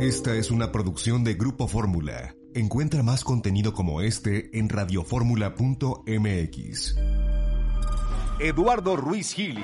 [0.00, 2.34] Esta es una producción de Grupo Fórmula.
[2.54, 6.96] Encuentra más contenido como este en radioformula.mx.
[8.40, 9.62] Eduardo Ruiz Gili.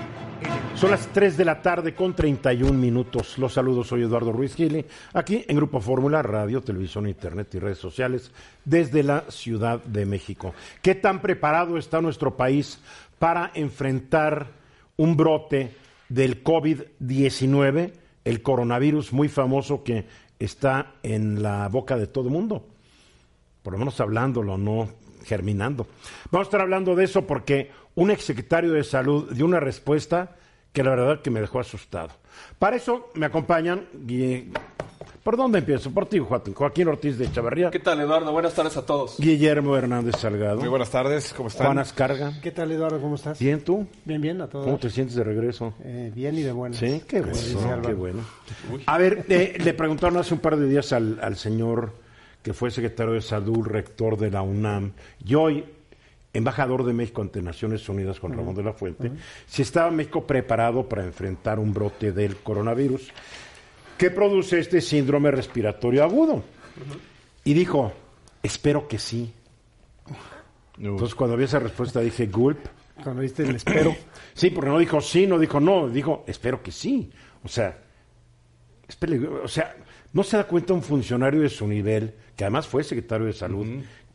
[0.74, 3.37] Son las 3 de la tarde con 31 minutos.
[3.37, 7.79] Los saludos, soy Eduardo Ruiz Gili, aquí en Grupo Fórmula, radio, televisión, internet y redes
[7.79, 8.30] sociales
[8.65, 10.55] desde la Ciudad de México.
[10.80, 12.79] ¿Qué tan preparado está nuestro país
[13.19, 14.46] para enfrentar
[14.96, 15.74] un brote
[16.09, 17.93] del COVID-19?
[18.24, 20.06] El coronavirus muy famoso que
[20.38, 22.66] está en la boca de todo el mundo,
[23.63, 24.88] por lo menos hablándolo, no
[25.24, 25.87] germinando.
[26.30, 30.37] Vamos a estar hablando de eso porque un exsecretario de salud dio una respuesta
[30.73, 32.10] que la verdad que me dejó asustado.
[32.59, 33.87] Para eso me acompañan
[35.23, 35.90] ¿Por dónde empiezo?
[35.90, 37.71] Por ti, Joaquín Ortiz de Chavarría.
[37.71, 38.32] ¿Qué tal, Eduardo?
[38.32, 39.16] Buenas tardes a todos.
[39.18, 40.60] Guillermo Hernández Salgado.
[40.60, 41.66] Muy buenas tardes, ¿cómo están?
[41.66, 42.40] Juan Ascarga.
[42.40, 42.99] ¿Qué tal, Eduardo?
[43.02, 43.38] ¿Cómo estás?
[43.38, 43.87] Bien, ¿tú?
[44.07, 44.65] Bien, bien, a todos.
[44.65, 45.74] ¿Cómo te sientes de regreso?
[45.85, 46.79] Eh, bien y de buenas.
[46.79, 48.21] Sí, qué bueno, qué bueno.
[48.87, 51.93] A ver, eh, le preguntaron hace un par de días al, señor
[52.43, 55.65] que fue secretario de Salud, rector de la UNAM, y hoy
[56.32, 59.10] embajador de México ante Naciones Unidas con Ramón de la Fuente,
[59.46, 63.13] si estaba México preparado para enfrentar un brote del coronavirus.
[64.00, 66.43] ¿Qué produce este síndrome respiratorio agudo?
[67.44, 67.93] Y dijo,
[68.42, 69.31] espero que sí.
[70.78, 72.60] Entonces cuando vi esa respuesta dije, gulp.
[73.04, 73.94] Cuando viste el espero.
[74.32, 77.10] sí, porque no dijo sí, no dijo no, dijo, espero que sí.
[77.44, 77.76] O sea,
[79.44, 79.76] o sea,
[80.14, 83.66] no se da cuenta un funcionario de su nivel, que además fue secretario de salud,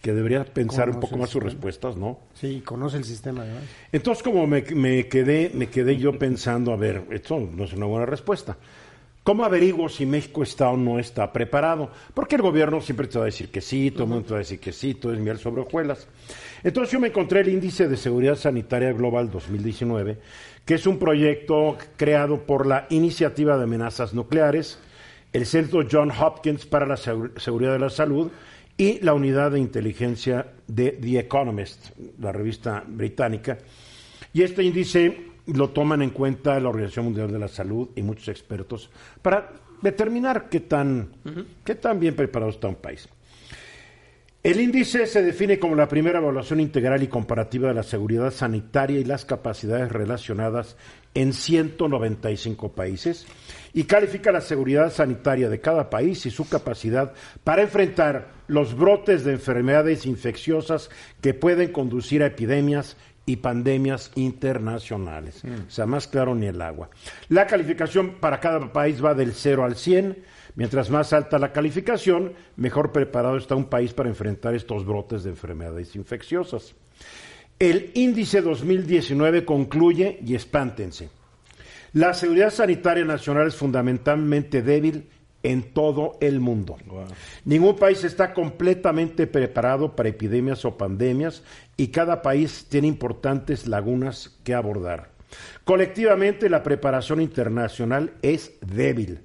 [0.02, 2.22] que debería pensar un poco más sus respuestas, ¿no?
[2.33, 3.45] Sí, conoce el sistema.
[3.45, 3.60] ¿no?
[3.92, 7.86] Entonces, como me, me, quedé, me quedé yo pensando, a ver, esto no es una
[7.86, 8.58] buena respuesta.
[9.25, 11.89] ¿Cómo averiguo si México está o no está preparado?
[12.13, 14.37] Porque el gobierno siempre te va a decir que sí, todo el mundo te va
[14.37, 16.08] a decir que sí, todo es miel sobre hojuelas.
[16.63, 20.19] Entonces yo me encontré el Índice de Seguridad Sanitaria Global 2019,
[20.63, 24.77] que es un proyecto creado por la Iniciativa de Amenazas Nucleares,
[25.33, 28.30] el Centro John Hopkins para la Seguridad de la Salud
[28.77, 33.57] y la Unidad de Inteligencia de The Economist, la revista británica.
[34.33, 38.30] Y este índice lo toman en cuenta la Organización Mundial de la Salud y muchos
[38.30, 38.89] expertos
[39.22, 39.52] para
[39.82, 41.10] determinar qué tan,
[41.64, 43.08] qué tan bien preparado está un país.
[44.45, 49.00] El índice se define como la primera evaluación integral y comparativa de la seguridad sanitaria
[49.00, 50.78] y las capacidades relacionadas
[51.16, 53.26] en 195 países
[53.73, 57.14] y califica la seguridad sanitaria de cada país y su capacidad
[57.44, 60.92] para enfrentar los brotes de enfermedades infecciosas
[61.22, 65.43] que pueden conducir a epidemias y pandemias internacionales.
[65.43, 66.89] O sea, más claro ni el agua.
[67.30, 70.23] La calificación para cada país va del 0 al 100.
[70.55, 75.31] Mientras más alta la calificación, mejor preparado está un país para enfrentar estos brotes de
[75.31, 76.75] enfermedades infecciosas.
[77.58, 81.09] El índice 2019 concluye, y espántense,
[81.93, 85.07] la seguridad sanitaria nacional es fundamentalmente débil
[85.45, 86.76] en todo el mundo.
[87.45, 91.44] Ningún país está completamente preparado para epidemias o pandemias
[91.78, 95.11] y cada país tiene importantes lagunas que abordar.
[95.64, 99.20] Colectivamente la preparación internacional es débil.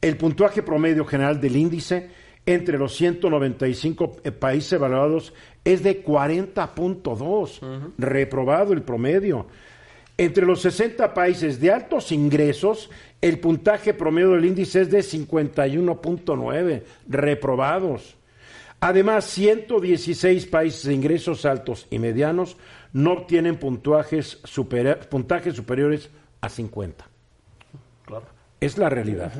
[0.00, 2.10] El puntuaje promedio general del índice
[2.46, 5.34] entre los 195 eh, países evaluados
[5.64, 9.48] es de 40.2, reprobado el promedio.
[10.18, 12.90] Entre los 60 países de altos ingresos,
[13.20, 18.16] el puntaje promedio del índice es de 51.9, reprobados.
[18.80, 22.56] Además, 116 países de ingresos altos y medianos
[22.92, 24.40] no obtienen puntajes,
[25.10, 26.10] puntajes superiores
[26.40, 27.06] a 50.
[28.60, 29.32] Es la realidad.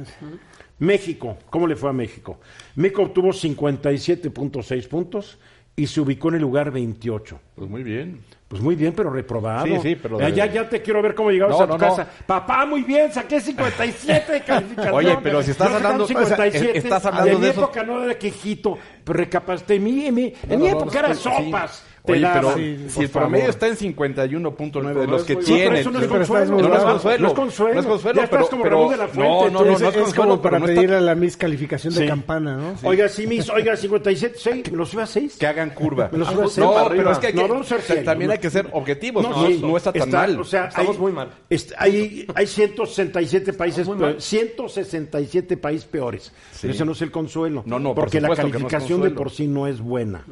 [0.78, 2.38] México, ¿cómo le fue a México?
[2.74, 5.38] México obtuvo 57.6 puntos
[5.76, 7.38] y se ubicó en el lugar 28.
[7.54, 8.20] Pues muy bien.
[8.48, 9.66] Pues muy bien, pero reprobado.
[9.66, 10.18] Sí, sí, pero...
[10.20, 12.08] Ya, ya, te quiero ver cómo llegabas a tu casa.
[12.26, 14.94] Papá, muy bien, saqué 57 de calificación.
[14.94, 16.06] Oye, pero si estás hablando...
[16.06, 19.74] 57, estás hablando de, mi época no era quejito, pero recapacité.
[19.74, 21.84] En mi, en mi, en mi época era sopas.
[22.08, 22.54] Oye, pero
[22.88, 25.76] si el promedio está en 51.9 de los que tienen.
[25.76, 26.56] Eso no es consuelo.
[26.56, 27.22] No es consuelo.
[27.22, 27.74] No es consuelo.
[27.74, 28.16] No es consuelo.
[28.16, 29.50] Ya estás como pero, de la fuente.
[29.50, 32.74] No, no, no, no es, como para pedirle a la Miss calificación de campana, ¿no?
[32.82, 35.36] Oiga, sí, Miss, oiga, 57, 6, me lo sube a 6.
[35.38, 36.08] Que hagan curva.
[36.16, 38.50] Me lo sube a 6 No, pero es que No, a ser También hay que
[38.50, 39.22] ser objetivos.
[39.22, 40.40] No, no, está tan mal.
[40.40, 41.30] O sea, Estamos muy mal.
[41.78, 43.88] hay, hay 167 países,
[44.18, 46.32] 167 países peores.
[46.62, 47.62] ese no es el consuelo.
[47.66, 50.24] No, no, porque la calificación de por sí no es buena.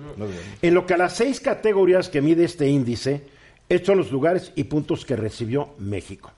[0.62, 3.22] En lo que a las seis categorías que mide este índice,
[3.70, 6.30] estos son los lugares y puntos que recibió México.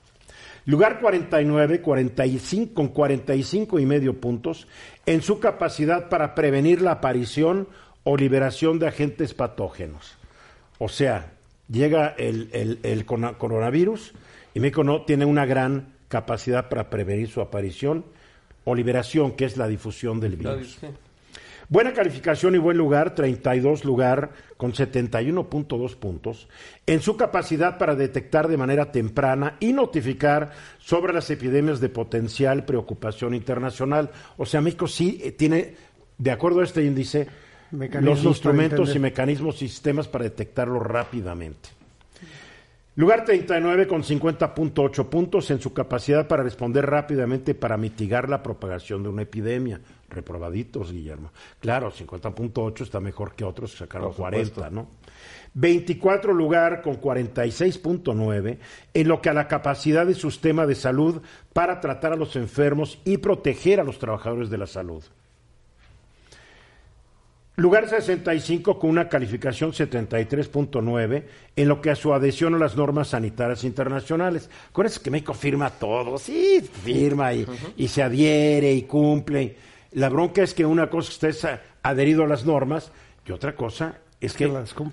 [0.65, 4.69] Lugar 49, 45, con 45 y medio puntos
[5.05, 7.67] en su capacidad para prevenir la aparición
[8.05, 10.15] o liberación de agentes patógenos.
[10.79, 11.33] O sea,
[11.69, 14.13] llega el, coronavirus
[14.53, 18.05] y México no tiene una gran capacidad para prevenir su aparición
[18.63, 20.79] o liberación, que es la difusión del virus.
[21.69, 26.47] Buena calificación y buen lugar, 32 lugar con 71.2 puntos,
[26.85, 32.63] en su capacidad para detectar de manera temprana y notificar sobre las epidemias de potencial
[32.63, 34.11] preocupación internacional.
[34.37, 35.75] O sea, México sí eh, tiene,
[36.17, 37.27] de acuerdo a este índice,
[37.71, 41.67] los instrumentos y mecanismos y sistemas para detectarlo rápidamente.
[42.95, 49.03] Lugar 39 con 50.8 puntos en su capacidad para responder rápidamente para mitigar la propagación
[49.03, 49.81] de una epidemia.
[50.09, 51.31] Reprobaditos, Guillermo.
[51.59, 54.87] Claro, 50.8 está mejor que otros que sacaron 40, ¿no?
[55.53, 58.57] 24 lugar con 46.9
[58.93, 61.21] en lo que a la capacidad de su sistema de salud
[61.51, 65.03] para tratar a los enfermos y proteger a los trabajadores de la salud.
[67.55, 71.23] Lugar 65 con una calificación 73.9
[71.55, 74.47] en lo que a su adhesión a las normas sanitarias internacionales.
[74.69, 79.55] Acuérdense que México firma todo, sí, firma y, y se adhiere y cumple.
[79.97, 81.47] La bronca es que una cosa estés
[81.81, 82.91] adherido a las normas
[83.25, 84.47] y otra cosa es que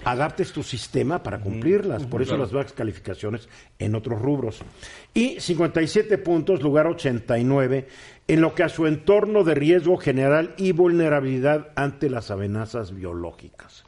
[0.05, 2.07] adaptes tu sistema para cumplirlas.
[2.07, 3.47] Por eso las bajas calificaciones
[3.79, 4.63] en otros rubros.
[5.13, 7.87] Y 57 puntos, lugar 89,
[8.29, 13.85] en lo que a su entorno de riesgo general y vulnerabilidad ante las amenazas biológicas.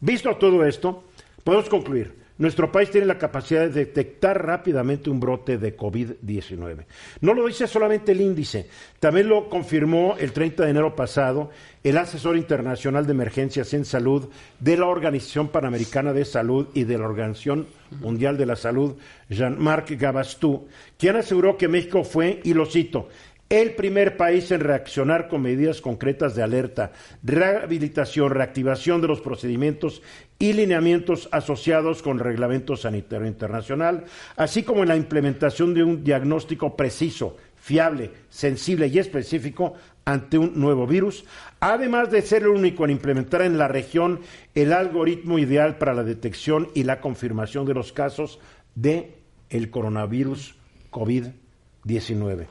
[0.00, 1.04] Visto todo esto,
[1.44, 6.86] podemos concluir nuestro país tiene la capacidad de detectar rápidamente un brote de COVID-19.
[7.20, 8.68] No lo dice solamente el índice,
[9.00, 11.50] también lo confirmó el 30 de enero pasado
[11.84, 14.28] el asesor internacional de emergencias en salud
[14.60, 17.66] de la Organización Panamericana de Salud y de la Organización
[18.00, 18.96] Mundial de la Salud,
[19.28, 23.08] Jean-Marc Gabastou, quien aseguró que México fue, y lo cito,
[23.48, 26.92] el primer país en reaccionar con medidas concretas de alerta,
[27.22, 30.02] rehabilitación, reactivación de los procedimientos
[30.38, 34.04] y lineamientos asociados con Reglamento Sanitario Internacional,
[34.36, 39.74] así como en la implementación de un diagnóstico preciso, fiable, sensible y específico
[40.04, 41.24] ante un nuevo virus,
[41.58, 44.20] además de ser el único en implementar en la región
[44.54, 48.38] el algoritmo ideal para la detección y la confirmación de los casos
[48.74, 49.16] de
[49.50, 50.54] el coronavirus
[50.92, 52.46] COVID-19.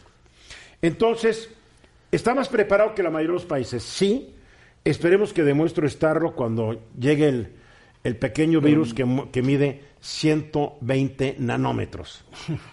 [0.82, 1.50] Entonces,
[2.12, 3.82] ¿está más preparado que la mayoría de los países?
[3.82, 4.34] Sí.
[4.84, 7.52] Esperemos que demuestre estarlo cuando llegue el,
[8.16, 12.24] pequeño virus que, que, mide 120 nanómetros.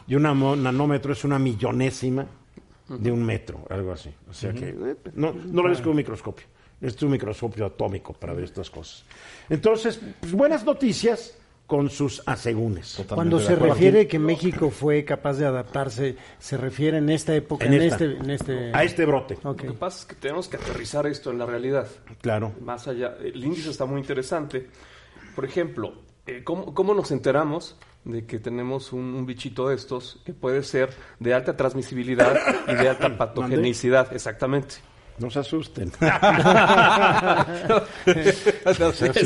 [0.06, 2.26] Y un nanómetro es una millonésima
[2.88, 4.10] de un metro, algo así.
[4.28, 6.46] O sea que eh, no, no lo ves con un microscopio.
[6.80, 9.04] Es un microscopio atómico para ver estas cosas.
[9.48, 13.02] Entonces, pues, buenas noticias con sus asegúnes.
[13.08, 17.74] Cuando se refiere que México fue capaz de adaptarse, se refiere en esta época, en,
[17.74, 19.38] este, este, a este brote.
[19.42, 21.88] Lo que pasa es que tenemos que aterrizar esto en la realidad.
[22.20, 22.52] Claro.
[22.60, 24.68] Más allá, el índice está muy interesante.
[25.34, 25.94] Por ejemplo,
[26.26, 30.90] eh, ¿cómo, nos enteramos de que tenemos un, bichito de estos que puede ser
[31.20, 32.36] de alta transmisibilidad
[32.68, 34.12] y de alta patogenicidad?
[34.12, 34.76] Exactamente.
[35.18, 35.92] No se asusten.
[36.00, 36.08] lo,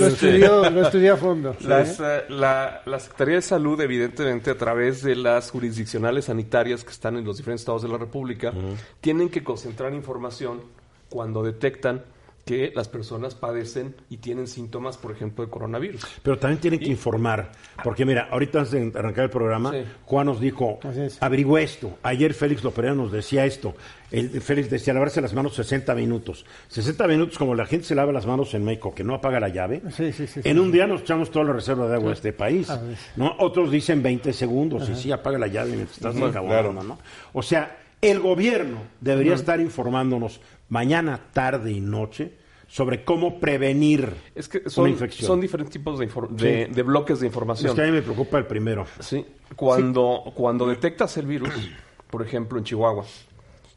[0.07, 1.57] estudió, a fondo.
[1.61, 7.25] Eh, la, Secretaría de Salud, evidentemente, a través de las jurisdiccionales sanitarias que están en
[7.25, 8.53] los diferentes estados de la República,
[9.01, 10.61] tienen que concentrar información
[11.09, 12.05] cuando detectan
[12.49, 16.01] que las personas padecen y tienen síntomas, por ejemplo, de coronavirus.
[16.23, 17.53] Pero también tienen que informar,
[17.85, 19.71] porque mira, ahorita antes de arrancar el programa,
[20.07, 20.79] Juan nos dijo,
[21.21, 21.99] averigüe esto.
[22.03, 23.75] Ayer Félix Loperena nos decía esto.
[24.11, 26.47] El, Félix decía lavarse las manos 60 minutos.
[26.69, 29.51] 60 minutos como la gente se lava las manos en México, que no apaga la
[29.51, 29.83] llave.
[29.99, 32.73] en un día nos echamos toda la reserva de agua de este país.
[33.17, 33.37] ¿no?
[33.41, 36.99] Otros dicen 20 segundos y sí, apaga la llave mientras estás acabando, ¿no?
[37.35, 40.41] O sea, el gobierno debería estar informándonos
[40.71, 42.38] mañana, tarde y noche
[42.69, 45.27] sobre cómo prevenir es que son, una infección.
[45.27, 47.71] Son diferentes tipos de, de, bloques de información.
[47.71, 48.87] Es que a mí me preocupa el primero.
[49.01, 49.25] Sí.
[49.57, 51.53] Cuando, cuando detectas el virus,
[52.11, 53.05] por ejemplo, en Chihuahua,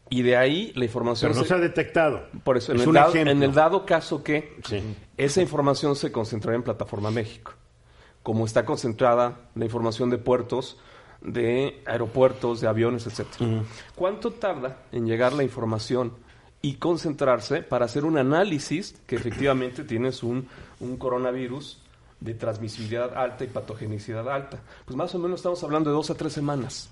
[0.10, 1.32] y de ahí la información...
[1.32, 2.28] Pero no se, ha detectado.
[2.44, 4.58] Por eso, en, el dado, en el dado caso que
[5.16, 7.54] esa información se concentrará en Plataforma México.
[8.22, 10.78] Como está concentrada la información de puertos,
[11.22, 13.26] de aeropuertos, de aviones, etc.
[13.96, 16.12] ¿Cuánto tarda en llegar la información
[16.62, 20.48] y concentrarse para hacer un análisis que efectivamente tienes un,
[20.80, 21.80] un coronavirus
[22.20, 24.60] de transmisibilidad alta y patogenicidad alta.
[24.86, 26.88] Pues más o menos estamos hablando de dos a tres semanas,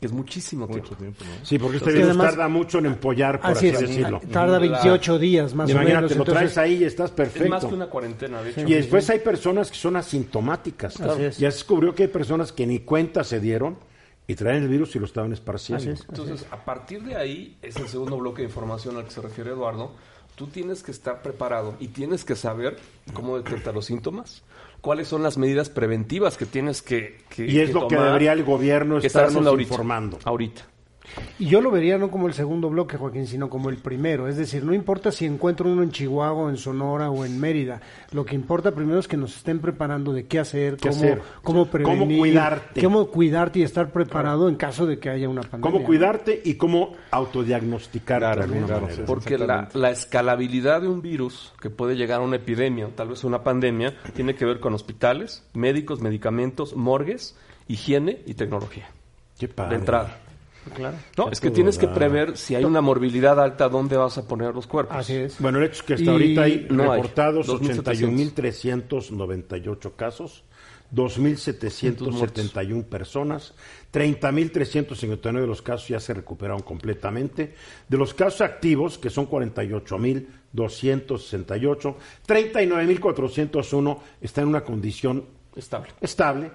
[0.00, 0.96] que es muchísimo tiempo.
[1.42, 4.20] Sí, porque este Entonces, virus además- tarda mucho en empollar, por Así así, es, decirlo.
[4.32, 6.16] tarda 28 días más o Imagínate, menos.
[6.16, 7.48] lo traes entonces- ahí y estás Es perfecto.
[7.50, 8.60] más que una cuarentena, de hecho.
[8.62, 10.98] Y después hay personas que son asintomáticas.
[11.02, 11.38] Así es.
[11.38, 13.76] Ya se descubrió que hay personas que ni cuenta se dieron
[14.26, 15.90] y traen el virus y lo estaban esparciendo.
[15.90, 16.04] Es.
[16.08, 19.50] Entonces, a partir de ahí, es el segundo bloque de información al que se refiere
[19.50, 19.92] Eduardo,
[20.36, 22.78] tú tienes que estar preparado y tienes que saber
[23.12, 24.42] cómo detectar los síntomas,
[24.80, 28.32] cuáles son las medidas preventivas que tienes que, que- Y es que lo que debería
[28.32, 30.18] el gobierno estarnos ahorita, informando.
[30.24, 30.62] Ahorita.
[31.38, 34.28] Y yo lo vería no como el segundo bloque, Joaquín, sino como el primero.
[34.28, 37.80] Es decir, no importa si encuentro uno en Chihuahua, o en Sonora o en Mérida.
[38.12, 41.18] Lo que importa primero es que nos estén preparando de qué hacer, ¿Qué cómo, hacer?
[41.18, 42.82] cómo Cómo prevenir, cuidarte.
[42.82, 45.70] cómo cuidarte y estar preparado en caso de que haya una pandemia.
[45.70, 48.96] Cómo cuidarte y cómo autodiagnosticarte de alguna claro, manera.
[48.96, 49.02] sí.
[49.06, 53.08] Porque la, la escalabilidad de un virus que puede llegar a una epidemia o tal
[53.08, 57.36] vez una pandemia tiene que ver con hospitales, médicos, medicamentos, morgues,
[57.68, 58.88] higiene y tecnología.
[59.38, 59.70] Qué padre.
[59.70, 60.18] De entrada.
[60.74, 60.96] Claro.
[61.16, 64.54] No, es que tienes que prever si hay una morbilidad alta, dónde vas a poner
[64.54, 64.96] los cuerpos.
[64.96, 65.40] Así es.
[65.40, 68.32] Bueno, el hecho es que hasta Y ahorita hay no reportados 2,700.
[68.32, 70.44] 81.398 casos,
[70.94, 73.54] 2.771 personas,
[73.92, 77.54] 30.359 de los casos ya se recuperaron completamente.
[77.88, 81.94] De los casos activos, que son 48.268,
[82.26, 85.88] 39.401 están en una condición Estable.
[86.00, 86.50] estable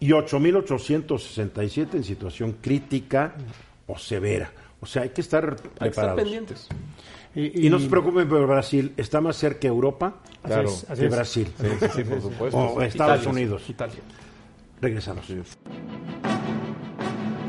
[0.00, 3.34] y 8.867 en situación crítica
[3.86, 4.50] o severa.
[4.80, 6.22] O sea, hay que estar Hay que estar preparados.
[6.22, 6.68] pendientes.
[7.34, 10.68] Y, Y no se preocupen, pero Brasil está más cerca de Europa Claro.
[10.68, 11.12] es, así que es.
[11.14, 11.48] Brasil.
[11.58, 12.58] Sí, sí, sí, por supuesto.
[12.58, 13.30] O Estados Italia.
[13.30, 13.70] Unidos.
[13.70, 14.00] Italia.
[14.80, 15.26] Regresamos.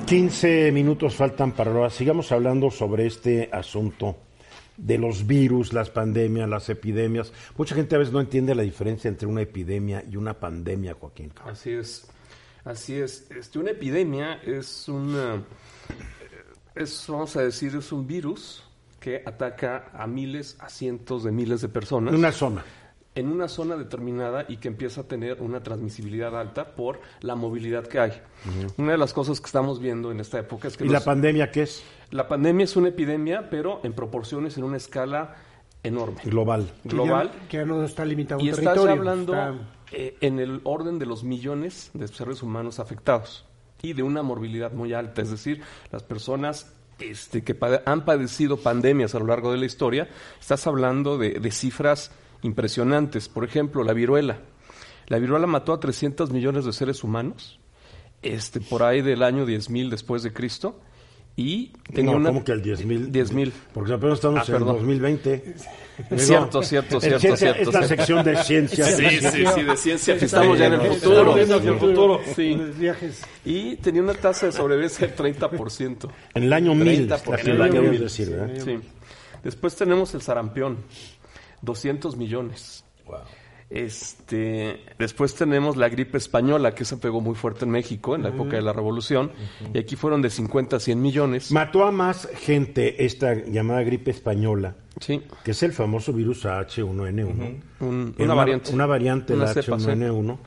[0.05, 1.89] 15 minutos faltan para ahora.
[1.89, 4.15] Sigamos hablando sobre este asunto
[4.77, 7.31] de los virus, las pandemias, las epidemias.
[7.57, 11.31] Mucha gente a veces no entiende la diferencia entre una epidemia y una pandemia, Joaquín.
[11.45, 12.07] Así es.
[12.63, 13.29] Así es.
[13.31, 15.43] Este, una epidemia es una.
[16.73, 18.63] Es, vamos a decir, es un virus
[18.99, 22.11] que ataca a miles, a cientos de miles de personas.
[22.13, 22.65] En una zona.
[23.13, 27.87] en una zona determinada y que empieza a tener una transmisibilidad alta por la movilidad
[27.87, 28.11] que hay.
[28.77, 31.03] Una de las cosas que estamos viendo en esta época es que ¿Y la los-
[31.03, 31.81] pandemia qué es?
[32.11, 35.35] La pandemia es una epidemia, pero en proporciones en una escala
[35.83, 36.71] enorme, Global.
[36.83, 37.31] Que global.
[37.33, 38.93] ya, que ya no está limitado a un Y estás territorio.
[38.93, 39.53] hablando está-
[39.91, 43.45] eh, en el orden de los millones de seres humanos afectados
[43.83, 45.21] y de una morbilidad muy alta.
[45.21, 49.65] Es decir, las personas este, que pade- han padecido pandemias a lo largo de la
[49.65, 50.07] historia,
[50.39, 53.27] estás hablando de, de cifras impresionantes.
[53.27, 54.39] Por ejemplo, la viruela.
[55.07, 57.59] La viruela mató a 300 millones de seres humanos,
[58.21, 60.79] este, por ahí del año 10.000 después de Cristo,
[61.37, 62.29] y tenía no, una...
[62.29, 63.11] ¿cómo que el 10.000?
[63.11, 63.51] 10.000.
[63.73, 64.75] Porque apenas estamos Ah, en perdón.
[64.77, 65.55] 2020.
[66.17, 68.85] Cierto, cierto, En cierto, ciencia- cierto, Es la sección de ciencia.
[68.85, 70.15] Sí, sí, sí, de ciencia.
[70.15, 71.33] Estamos ya en el Estamos futuro.
[71.33, 72.21] viendo hacia el futuro.
[72.35, 72.61] Sí.
[72.77, 73.21] Viajes.
[73.45, 76.09] Y tenía una tasa de sobrevivencia del 30%.
[76.33, 76.85] En el año 1000.
[77.07, 77.91] 30 está en el año que 1000.
[77.91, 78.49] querías decir, ¿verdad?
[78.65, 78.79] Sí.
[79.43, 80.77] Después tenemos el sarampión,
[81.61, 82.83] 200 millones.
[83.69, 88.29] Este, después tenemos la gripe española, que se pegó muy fuerte en México en la
[88.29, 89.31] época de la Revolución,
[89.73, 91.51] y aquí fueron de 50 a 100 millones.
[91.51, 97.61] Mató a más gente esta llamada gripe española, Sí, que es el famoso virus H1N1.
[97.81, 98.71] Un- En una variante.
[98.73, 99.85] Una variante Una del cepa, sí.
[99.87, 100.37] H1N1.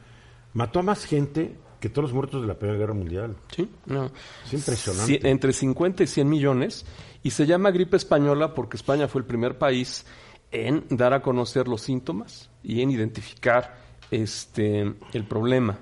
[0.54, 3.36] Mató a más gente que todos los muertos de la Primera Guerra Mundial.
[3.54, 4.10] sí, no.
[4.46, 5.28] Es impresionante.
[5.28, 6.86] Entre 50 y 100 millones.
[7.22, 10.06] Y se llama gripe española porque España fue el primer país
[10.50, 13.76] en dar a conocer los síntomas y en identificar
[14.10, 15.78] este, el problema.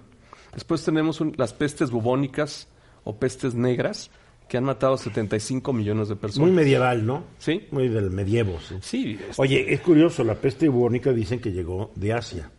[0.52, 2.68] Después tenemos un- las pestes bubónicas
[3.04, 4.10] o pestes negras
[4.48, 6.48] que han matado a 75 millones de personas.
[6.48, 7.24] Muy medieval, ¿no?
[7.38, 7.66] Sí.
[7.70, 8.76] Muy del medievo, sí.
[8.80, 12.50] Sí, es- Oye, es curioso, la peste bubónica dicen que llegó de Asia.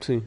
[0.00, 0.22] sí.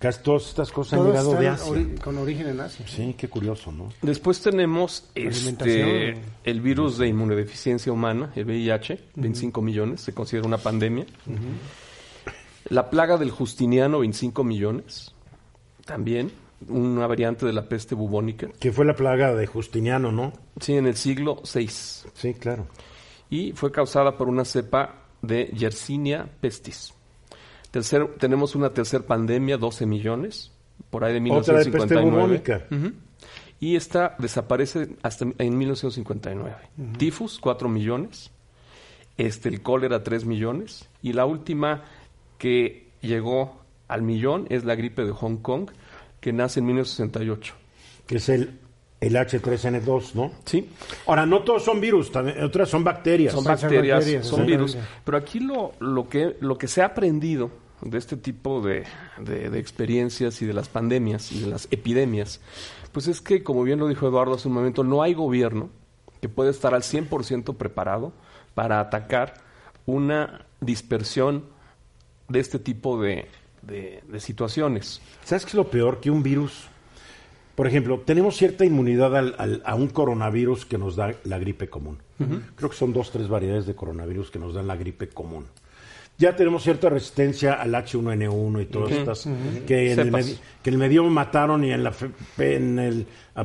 [0.00, 1.70] Casi todas estas cosas han llegado de Asia.
[1.72, 2.86] ori- con origen en Asia.
[2.88, 3.90] Sí, qué curioso, ¿no?
[4.02, 10.56] Después tenemos este, el virus de inmunodeficiencia humana, el VIH, 25 millones, se considera una
[10.58, 11.04] pandemia.
[12.70, 15.14] La plaga del Justiniano, 25 millones,
[15.84, 16.30] también
[16.68, 18.48] una variante de la peste bubónica.
[18.58, 20.32] Que fue la plaga de Justiniano, ¿no?
[20.60, 21.68] Sí, en el siglo VI.
[21.68, 22.66] Sí, claro.
[23.28, 26.94] Y fue causada por una cepa de Yersinia pestis.
[27.70, 30.52] Tercer, tenemos una tercera pandemia, 12 millones,
[30.90, 32.10] por ahí de Otra de peste 1959.
[32.10, 32.66] bubónica.
[32.70, 32.92] Ujú.
[33.60, 36.56] Y esta desaparece hasta en 1959.
[36.96, 38.30] Tifus, 4 millones.
[39.18, 40.88] Este, el cólera, 3 millones.
[41.02, 41.84] Y la última
[42.38, 45.70] que llegó al millón es la gripe de Hong Kong,
[46.20, 47.54] que nace en 1968.
[48.06, 48.58] Que es el,
[49.00, 50.32] el H3N2, ¿no?
[50.46, 50.70] ¿Sí?
[51.06, 53.34] Ahora, no todos son virus, también, otras son bacterias.
[53.34, 54.78] Son Pueden ser bacterias, bacterias, son virus.
[55.04, 57.50] Pero aquí lo, lo, que, lo que se ha aprendido
[57.82, 58.84] de este tipo de,
[59.18, 62.40] de, de experiencias y de las pandemias y de las epidemias,
[62.92, 65.70] pues es que, como bien lo dijo Eduardo hace un momento, no hay gobierno
[66.20, 68.12] que pueda estar al 100% preparado
[68.54, 69.34] para atacar
[69.86, 71.44] una dispersión
[72.28, 73.26] de este tipo de,
[73.62, 75.00] de- de situaciones.
[75.24, 76.00] ¿Sabes qué es lo peor?
[76.00, 76.66] Que un virus,
[77.54, 81.68] por ejemplo, tenemos cierta inmunidad al- al- a un coronavirus que nos da la gripe
[81.70, 81.98] común.
[82.56, 85.46] Creo que son dos, tres variedades de coronavirus que nos dan la gripe común.
[86.20, 89.26] Ya tenemos cierta resistencia al H1N1 y todas estas
[89.66, 90.12] que, en el
[90.62, 93.40] que en el medio mataron y en, la, fe- en el, a,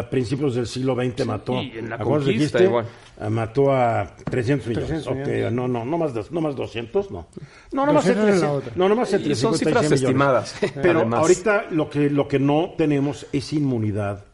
[0.00, 1.54] a principios del siglo XX mató.
[1.62, 2.64] y en la ¿Acuerdas, conquista dijiste?
[2.64, 2.86] igual.
[3.18, 4.88] Ah, Mató a 300 millones.
[5.04, 5.52] 300 Ok, millones.
[5.54, 7.26] no, no, no más, no más 200, no.
[7.72, 8.72] No, no más 200 en la 300, otra.
[8.76, 10.52] no, no más Y entre son 50 y cifras 100 millones.
[10.52, 11.20] estimadas, Pero además.
[11.20, 14.24] ahorita lo que, lo que no tenemos es inmunidad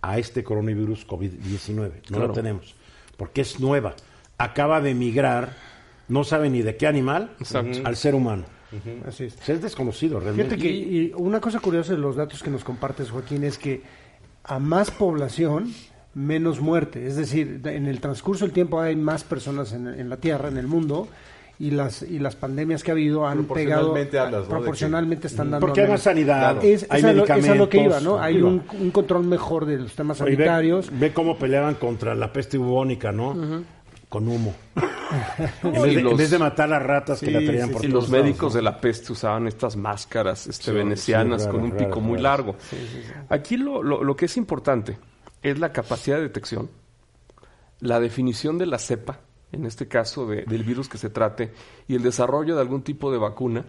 [0.00, 1.76] a este coronavirus COVID-19.
[1.76, 2.26] No Claro.
[2.28, 2.74] lo tenemos.
[3.18, 3.94] Porque es nueva.
[4.38, 5.54] Acaba de migrar,
[6.08, 7.78] no sabe ni de qué animal, Exacto.
[7.84, 8.44] al ser humano.
[9.06, 9.62] Así es.
[9.62, 10.56] Desconocido realmente.
[10.56, 13.82] Fíjate que y una cosa curiosa de los datos que nos compartes, Joaquín, es que
[14.42, 15.72] a más población,
[16.12, 17.06] menos muerte.
[17.06, 20.48] Es decir, de- en el transcurso del tiempo hay más personas en, en la Tierra,
[20.48, 21.06] en el mundo,
[21.56, 24.48] y las y las pandemias que ha habido han pegado Proporcionalmente hablas, ¿no?
[24.48, 27.68] Proporcionalmente están dando Porque hay más sanidad, Es, hay es a lo, es a lo
[27.68, 28.18] que iba, ¿no?
[28.20, 28.48] Hay Iba.
[28.48, 30.90] un, un control mejor de los temas ve, sanitarios.
[30.98, 33.62] ve cómo peleaban contra la peste bubónica, ¿no?
[34.14, 34.54] Con humo.
[35.64, 37.88] en, vez de, en los- vez de matar a ratas que la traían por Y
[37.88, 38.56] todos los lados, médicos ¿no?
[38.58, 42.54] de la peste usaban estas máscaras este, Sí, venecianas sí, con un pico muy largo.
[43.28, 44.96] Aquí lo, lo- lo que es importante
[45.42, 46.70] es la capacidad de detección,
[47.80, 49.18] la definición de la cepa,
[49.50, 51.52] en este caso de- del virus que se trate,
[51.88, 53.64] y el desarrollo de algún tipo de vacuna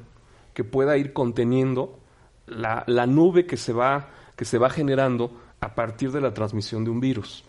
[0.54, 2.00] que pueda ir conteniendo
[2.46, 6.84] la, la nube que se, va, que se va generando a partir de la transmisión
[6.84, 7.44] de un virus.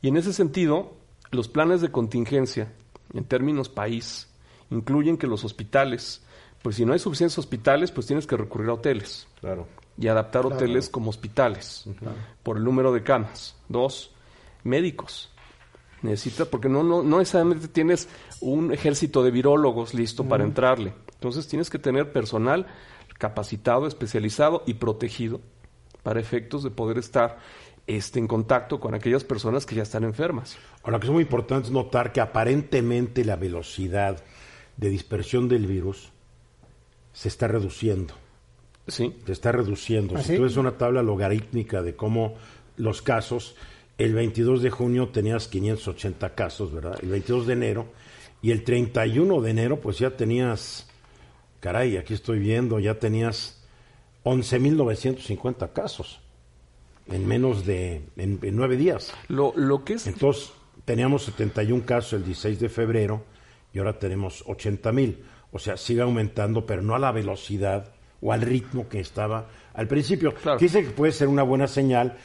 [0.00, 0.94] Y en ese sentido,
[1.30, 2.72] los planes de contingencia,
[3.14, 4.28] en términos país,
[4.70, 6.22] incluyen que los hospitales,
[6.62, 9.66] pues si no hay suficientes hospitales, pues tienes que recurrir a hoteles Claro.
[9.98, 11.86] y adaptar hoteles como hospitales
[12.42, 13.56] por el número de camas.
[13.68, 14.12] Dos,
[14.64, 15.30] médicos.
[16.02, 18.08] Necesitas, porque no, no, no necesariamente tienes
[18.40, 20.94] un ejército de virólogos listo para entrarle.
[21.14, 22.66] Entonces tienes que tener personal
[23.18, 25.40] capacitado, especializado y protegido
[26.02, 27.38] para efectos de poder estar
[27.86, 30.56] este, en contacto con aquellas personas que ya están enfermas.
[30.82, 34.22] Ahora, lo que es muy importante es notar que aparentemente la velocidad
[34.76, 36.10] de dispersión del virus
[37.12, 38.14] se está reduciendo.
[38.86, 39.14] ¿Sí?
[39.26, 40.16] Se está reduciendo.
[40.16, 40.36] ¿Ah, si sí?
[40.36, 42.36] tú ves una tabla logarítmica de cómo
[42.76, 43.56] los casos,
[43.98, 46.98] el 22 de junio tenías 580 casos, ¿verdad?
[47.02, 47.86] El 22 de enero.
[48.42, 50.88] Y el 31 de enero, pues ya tenías,
[51.60, 53.62] caray, aquí estoy viendo, ya tenías
[54.24, 56.20] 11.950 casos
[57.10, 59.12] en menos de, en, en nueve días.
[59.28, 60.52] Lo, lo que es Entonces,
[60.84, 63.24] teníamos 71 casos el 16 de febrero
[63.72, 65.24] y ahora tenemos 80 mil.
[65.52, 69.88] O sea, sigue aumentando, pero no a la velocidad o al ritmo que estaba al
[69.88, 70.34] principio.
[70.34, 70.58] Claro.
[70.58, 72.16] Dice que puede ser una buena señal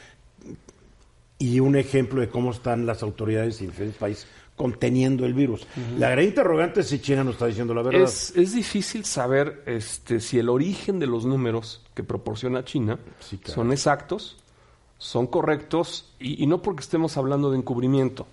[1.38, 5.66] y un ejemplo de cómo están las autoridades en diferentes países conteniendo el virus.
[5.98, 8.02] La gran interrogante es si China no está diciendo la verdad.
[8.02, 13.36] Es, es difícil saber este, si el origen de los números que proporciona China Sí,
[13.36, 13.54] claro.
[13.54, 14.38] son exactos,
[14.98, 18.26] son correctos, y, y no porque estemos hablando de encubrimiento.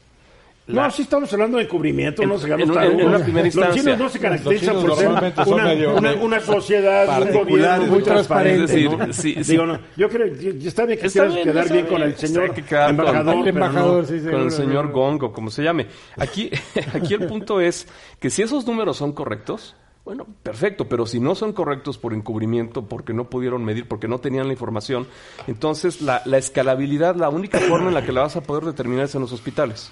[0.65, 3.02] La- No, sí estamos hablando de encubrimiento, En- no sigamos en tarugos.
[3.02, 3.82] en una primera Los instancia.
[3.84, 5.08] chinos no se caracterizan Los por ser
[5.54, 8.63] una, medio una, una sociedad, un gobierno muy transparente.
[8.63, 9.12] Es decir, ¿no?
[9.12, 9.52] sí, sí.
[9.52, 11.88] Digo, no, yo creo, y- está bien que Está quieras bien, quedar bien bien.
[11.88, 14.52] con el señor que quedar con- embajador, El pero no- embajador, sí, con seguro, el
[14.52, 14.91] señor seguro.
[14.93, 15.88] Gongo, como se llame.
[16.15, 16.49] Aquí,
[16.93, 17.86] aquí el punto es
[18.21, 22.86] que si esos números son correctos, bueno, perfecto, pero si no son correctos por encubrimiento,
[22.88, 25.08] porque no pudieron medir, porque no tenían la información,
[25.48, 29.06] entonces la, la escalabilidad, la única forma en la que la vas a poder determinar
[29.06, 29.92] es en los hospitales.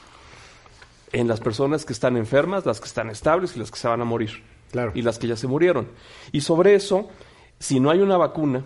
[1.14, 4.02] En las personas que están enfermas, las que están estables y las que se van
[4.02, 4.44] a morir.
[4.72, 4.92] Claro.
[4.96, 5.90] Y las que ya se murieron.
[6.32, 7.10] Y sobre eso,
[7.60, 8.66] si no hay una vacuna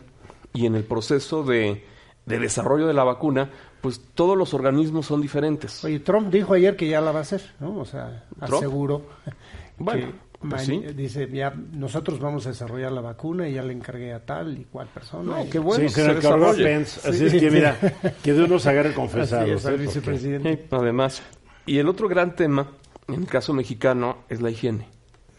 [0.54, 1.84] y en el proceso de,
[2.26, 5.84] de desarrollo de la vacuna, pues todos los organismos son diferentes.
[5.84, 7.78] Oye, Trump dijo ayer que ya la va a hacer, ¿no?
[7.78, 9.04] O sea, aseguró.
[9.78, 10.08] Bueno,
[10.50, 10.80] pues sí.
[10.96, 14.66] Dice, ya nosotros vamos a desarrollar la vacuna y ya le encargué a tal y
[14.66, 15.38] cual persona.
[15.38, 15.88] No, Y- qué bueno.
[15.88, 16.64] Sí, que se se.
[16.64, 17.10] Pence.
[17.10, 17.78] Así es que, mira,
[18.24, 19.66] que Dios nos agarre confesados.
[19.66, 19.78] ¿eh?
[19.78, 20.68] Vicepresidente.
[20.72, 21.22] Además.
[21.66, 22.70] Y el otro gran tema,
[23.08, 24.88] en el caso mexicano, es la higiene.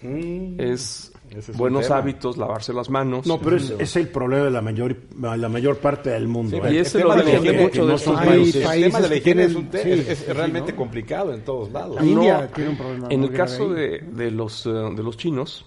[0.03, 1.99] es Ese es un buenos tema.
[1.99, 3.27] hábitos, lavarse las manos.
[3.27, 6.57] No, pero es, es el problema de la mayor, la mayor parte del mundo.
[6.57, 6.73] Sí, ¿eh?
[6.73, 8.65] y el ese lo mucho de estos países.
[8.71, 9.73] El tema de la higiene es, tienen- un
[10.05, 10.79] sí, es- realmente ¿no?
[10.79, 11.97] complicado en todos lados.
[11.97, 13.09] La India No, tiene un problema.
[13.11, 15.67] En el caso de, de los, eh, de los chinos,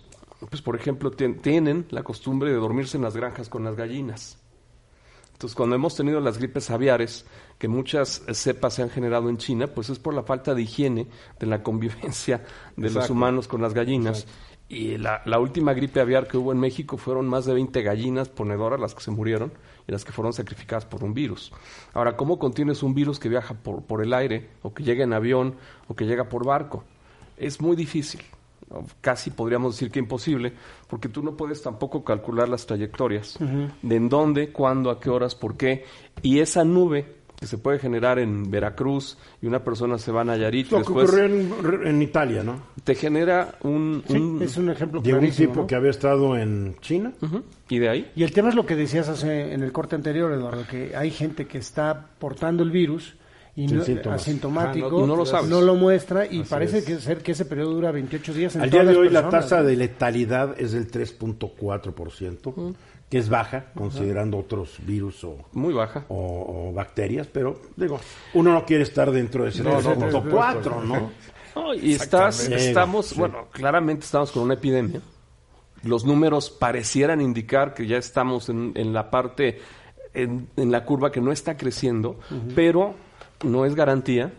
[0.50, 4.38] pues por ejemplo, tien- tienen la costumbre de dormirse en las granjas con las gallinas.
[5.34, 7.26] Entonces, cuando hemos tenido las gripes aviares,
[7.58, 11.08] que muchas cepas se han generado en China, pues es por la falta de higiene
[11.40, 12.44] de la convivencia
[12.76, 14.28] de los humanos con las gallinas.
[14.70, 18.30] Y la, la, última gripe aviar que hubo en México fueron más de 20 gallinas
[18.30, 19.52] ponedoras las que se murieron
[19.88, 21.52] y las que fueron sacrificadas por un virus.
[21.94, 25.14] Ahora, ¿cómo contienes un virus que viaja por, por el aire o que llega en
[25.14, 25.56] avión
[25.88, 26.84] o que llega por barco?
[27.36, 28.22] Es muy difícil
[29.02, 30.54] casi podríamos decir que imposible,
[30.88, 35.36] porque tú no puedes tampoco calcular las trayectorias de en dónde, cuándo, a qué horas,
[35.36, 35.86] por qué,
[36.22, 40.24] y esa nube que se puede generar en Veracruz y una persona se va a
[40.26, 40.72] Nayarit.
[40.72, 42.62] Lo que ocurrió en, en, Italia, ¿no?
[42.84, 44.04] Te genera un...
[44.08, 47.14] Sí, es un ejemplo De un tipo que había estado en China.
[47.70, 48.12] ¿Y de ahí?
[48.16, 51.12] Y el tema es lo que decías hace, en el corte anterior, Eduardo, que hay
[51.12, 53.16] gente que está portando el virus
[53.56, 57.46] y no, asintomático, ah, no, lo no, lo muestra y parece que ser que ese
[57.46, 58.56] periodo dura 28 días.
[58.56, 62.76] En Al día de hoy la tasa de letalidad es del 3.4%
[63.10, 66.06] que es baja, considerando otros virus o, Muy baja.
[66.10, 68.00] O, bacterias, pero digo,
[68.36, 71.12] uno no quiere estar dentro de ese no, no, cuatro, ¿no?
[71.76, 75.02] y estás, estamos, bueno, claramente estamos con una epidemia.
[75.84, 79.60] Los números parecieran indicar que ya estamos en, en la parte,
[80.14, 82.20] en, en, la curva que no está creciendo,
[82.54, 82.94] pero
[83.44, 84.34] no es garantía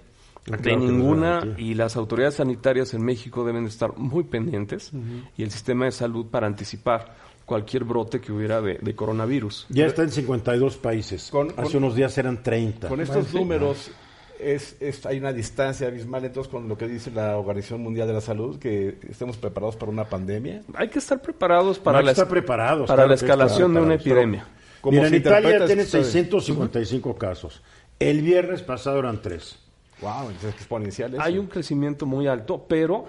[0.50, 4.92] ah, de ninguna y las autoridades sanitarias en México deben estar muy pendientes
[5.36, 7.16] y el sistema de salud para anticipar
[7.50, 9.66] cualquier brote que hubiera de, coronavirus.
[9.70, 11.32] Ya está en 52 países.
[11.56, 12.86] Hace unos días eran 30.
[12.86, 13.90] Con estos números
[14.38, 18.20] es, hay una distancia abismal entonces con lo que dice la Organización Mundial de la
[18.20, 20.62] Salud, que estemos preparados para una pandemia.
[20.74, 24.46] Hay que estar preparados para, la, preparados, para la escalación de una epidemia.
[24.80, 27.64] Como en Italia tiene 655 casos.
[27.98, 29.58] El viernes pasado eran 3.
[30.02, 31.16] Wow, entonces exponencial.
[31.18, 33.06] Hay un crecimiento muy alto, pero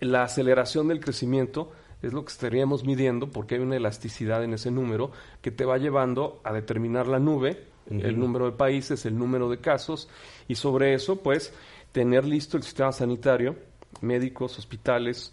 [0.00, 1.70] la aceleración del crecimiento
[2.02, 5.78] es lo que estaríamos midiendo porque hay una elasticidad en ese número que te va
[5.78, 10.08] llevando a determinar la nube, el número de países, el número de casos
[10.48, 11.52] y sobre eso pues
[11.92, 13.56] tener listo el sistema sanitario,
[14.00, 15.32] médicos, hospitales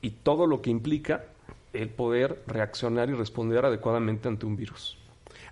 [0.00, 1.26] y todo lo que implica
[1.72, 4.99] el poder reaccionar y responder adecuadamente ante un virus.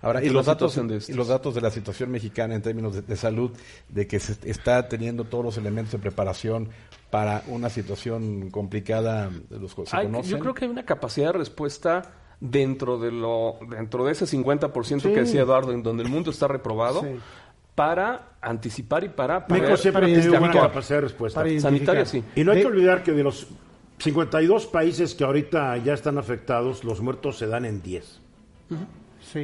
[0.01, 3.51] Ahora, y los, datos, y los datos de la situación mexicana en términos de, salud,
[3.89, 6.69] de que se está teniendo todos los elementos de preparación
[7.09, 12.13] para una situación complicada de los ¿se Yo creo que hay una capacidad de respuesta
[12.39, 16.47] dentro de lo dentro de ese 50% que decía Eduardo, en donde el mundo está
[16.47, 17.03] reprobado.
[17.75, 19.45] para anticipar y para...
[19.47, 21.43] México siempre ha tenido una capacidad de respuesta.
[21.59, 22.21] Sanitaria, sí.
[22.35, 23.47] Y no hay que olvidar que de los
[23.99, 28.21] 52 países que ahorita ya están afectados, los muertos se dan en 10.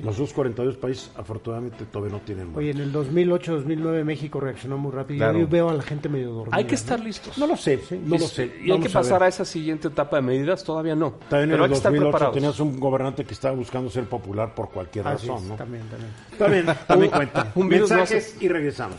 [0.04, 4.92] Los dos 42 países, afortunadamente, todavía no tienen Oye, en el 2008-2009 México reaccionó muy
[4.92, 5.32] rápido.
[5.34, 6.58] Yo veo a la gente medio dormida.
[6.58, 7.38] Hay que estar listos.
[7.38, 8.52] No lo sé, no lo sé.
[8.64, 11.14] Y hay que pasar a, esa siguiente etapa de medidas, todavía no.
[11.30, 15.48] También en el 2008 tenías un gobernante que estaba buscando ser popular por cualquier razón,
[15.48, 15.56] ¿no?
[15.56, 16.12] También, también.
[16.38, 17.52] También, también cuenta.
[17.56, 18.98] Un Mensajes y regresamos.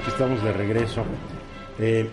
[0.00, 1.02] Aquí estamos de regreso.
[1.78, 2.08] Eh,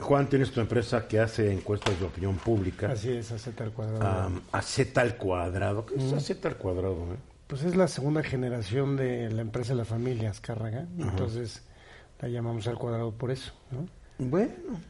[0.00, 2.90] Juan, tienes tu empresa que hace encuestas de opinión pública.
[2.90, 4.28] Así es, Z al cuadrado.
[4.28, 5.86] Um, al cuadrado.
[5.86, 6.94] ¿Qué es Z al cuadrado?
[6.94, 7.16] Eh?
[7.46, 10.86] Pues es la segunda generación de la empresa de la familia Azcárraga.
[10.98, 11.62] Entonces
[12.20, 13.52] la llamamos al cuadrado por eso.
[13.70, 13.86] ¿no?
[14.18, 14.80] Bueno.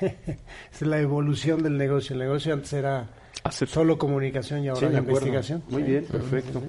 [0.00, 2.14] es la evolución del negocio.
[2.14, 3.08] El negocio antes era
[3.50, 5.62] solo comunicación y ahora investigación.
[5.68, 6.62] Muy bien, perfecto.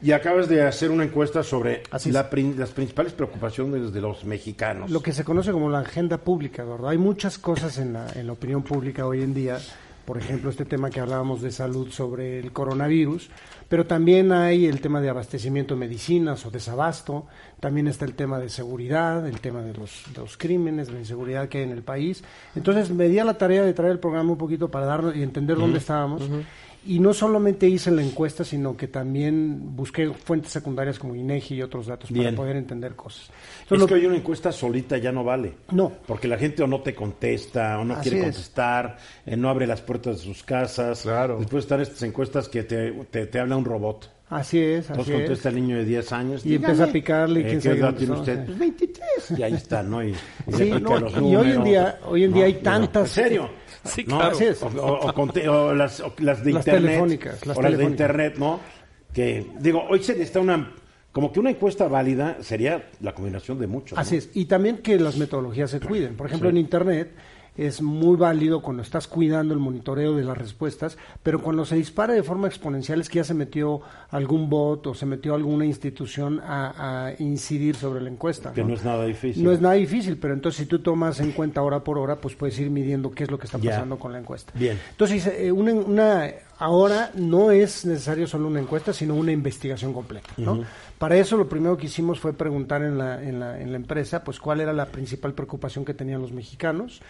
[0.00, 4.90] Y acabas de hacer una encuesta sobre las principales preocupaciones de los mexicanos.
[4.90, 6.90] Lo que se conoce como la agenda pública, ¿verdad?
[6.90, 9.58] Hay muchas cosas en la, en la opinión pública hoy en día,
[10.08, 13.28] por ejemplo, este tema que hablábamos de salud sobre el coronavirus,
[13.68, 17.26] pero también hay el tema de abastecimiento de medicinas o desabasto,
[17.60, 21.00] también está el tema de seguridad, el tema de los, de los crímenes, de la
[21.00, 22.24] inseguridad que hay en el país.
[22.54, 25.22] Entonces me di a la tarea de traer el programa un poquito para darnos y
[25.22, 26.22] entender dónde estábamos.
[26.86, 31.62] Y no solamente hice la encuesta, sino que también busqué fuentes secundarias como INEGI y
[31.62, 33.30] otros datos para poder entender cosas.
[33.62, 35.54] Entonces, es que hoy una encuesta solita ya no vale.
[35.72, 35.92] No.
[36.06, 39.82] Porque la gente o no te contesta, o no quiere contestar, eh, no abre las
[39.82, 41.02] puertas de sus casas.
[41.02, 41.38] Claro.
[41.38, 44.10] Después están estas encuestas que te, te, habla un robot.
[44.30, 46.46] Así es, así Entonces contesta el niño de 10 años.
[46.46, 47.40] Y empieza a picarle.
[47.40, 48.46] Eh, ¿Qué edad tiene usted?
[48.46, 49.04] Pues 23.
[49.36, 50.04] Y ahí está, ¿no?
[50.04, 50.14] Y,
[50.52, 53.16] sí, y hoy en día, hoy en día hay tantas...
[53.16, 53.50] ¿En serio?
[53.84, 54.36] Sí, claro.
[54.80, 56.64] O, las, de internet.
[56.64, 58.60] Telefónicas, las o las de internet, ¿no?
[59.12, 60.74] Que, digo, hoy se necesita una
[61.12, 63.98] como que una encuesta válida sería la combinación de muchos.
[63.98, 66.16] Así es, y también que las metodologías se cuiden.
[66.16, 67.10] Por ejemplo, en Internet
[67.58, 72.14] es muy válido cuando estás cuidando el monitoreo de las respuestas, pero cuando se dispara
[72.14, 76.40] de forma exponencial es que ya se metió algún bot o se metió alguna institución
[76.40, 78.52] a, incidir sobre la encuesta.
[78.52, 78.74] Que ¿no?
[78.74, 79.42] es nada difícil.
[79.42, 82.36] No es nada difícil, pero entonces si tú tomas en cuenta hora por hora, pues
[82.36, 84.52] puedes ir midiendo qué es lo que está pasando con la encuesta.
[84.54, 84.78] Bien.
[84.90, 90.30] Entonces, eh, una, una ahora no es necesario solo una encuesta, sino una investigación completa.
[90.36, 90.64] ¿no?
[90.98, 94.22] Para eso lo primero que hicimos fue preguntar en la, en, la, en la empresa
[94.22, 97.00] pues cuál era la principal preocupación que tenían los mexicanos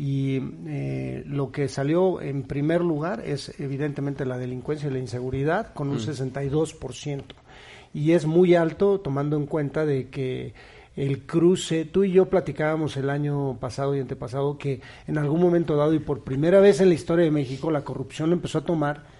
[0.00, 5.74] y eh, lo que salió en primer lugar es evidentemente la delincuencia y la inseguridad
[5.74, 7.24] con un 62%
[7.92, 10.54] y es muy alto tomando en cuenta de que
[10.94, 15.74] el cruce, tú y yo platicábamos el año pasado y antepasado que en algún momento
[15.74, 19.17] dado y por primera vez en la historia de México la corrupción empezó a tomar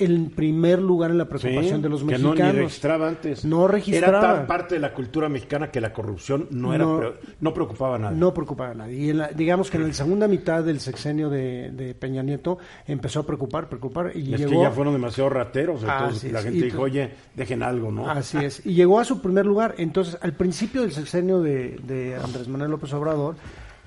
[0.00, 2.36] el primer lugar en la preocupación de los mexicanos.
[2.36, 3.44] Que no registraba antes.
[3.44, 4.18] No registraba.
[4.18, 6.86] Era tan parte de la cultura mexicana que la corrupción no, era,
[7.40, 8.18] no, preocupaba a nadie.
[8.18, 8.96] No preocupaba a nadie.
[8.96, 13.68] Y digamos que en la segunda mitad del sexenio de, Peña Nieto empezó a preocupar,
[13.68, 14.12] preocupar.
[14.14, 14.50] Y es llegó...
[14.50, 15.82] que ya fueron demasiado rateros.
[15.82, 18.08] Entonces la gente dijo, oye, dejen algo, ¿no?
[18.08, 18.62] Así es.
[18.70, 19.74] Y llegó a su primer lugar.
[19.78, 23.36] Entonces, al principio del sexenio de, Andrés Manuel López Obrador,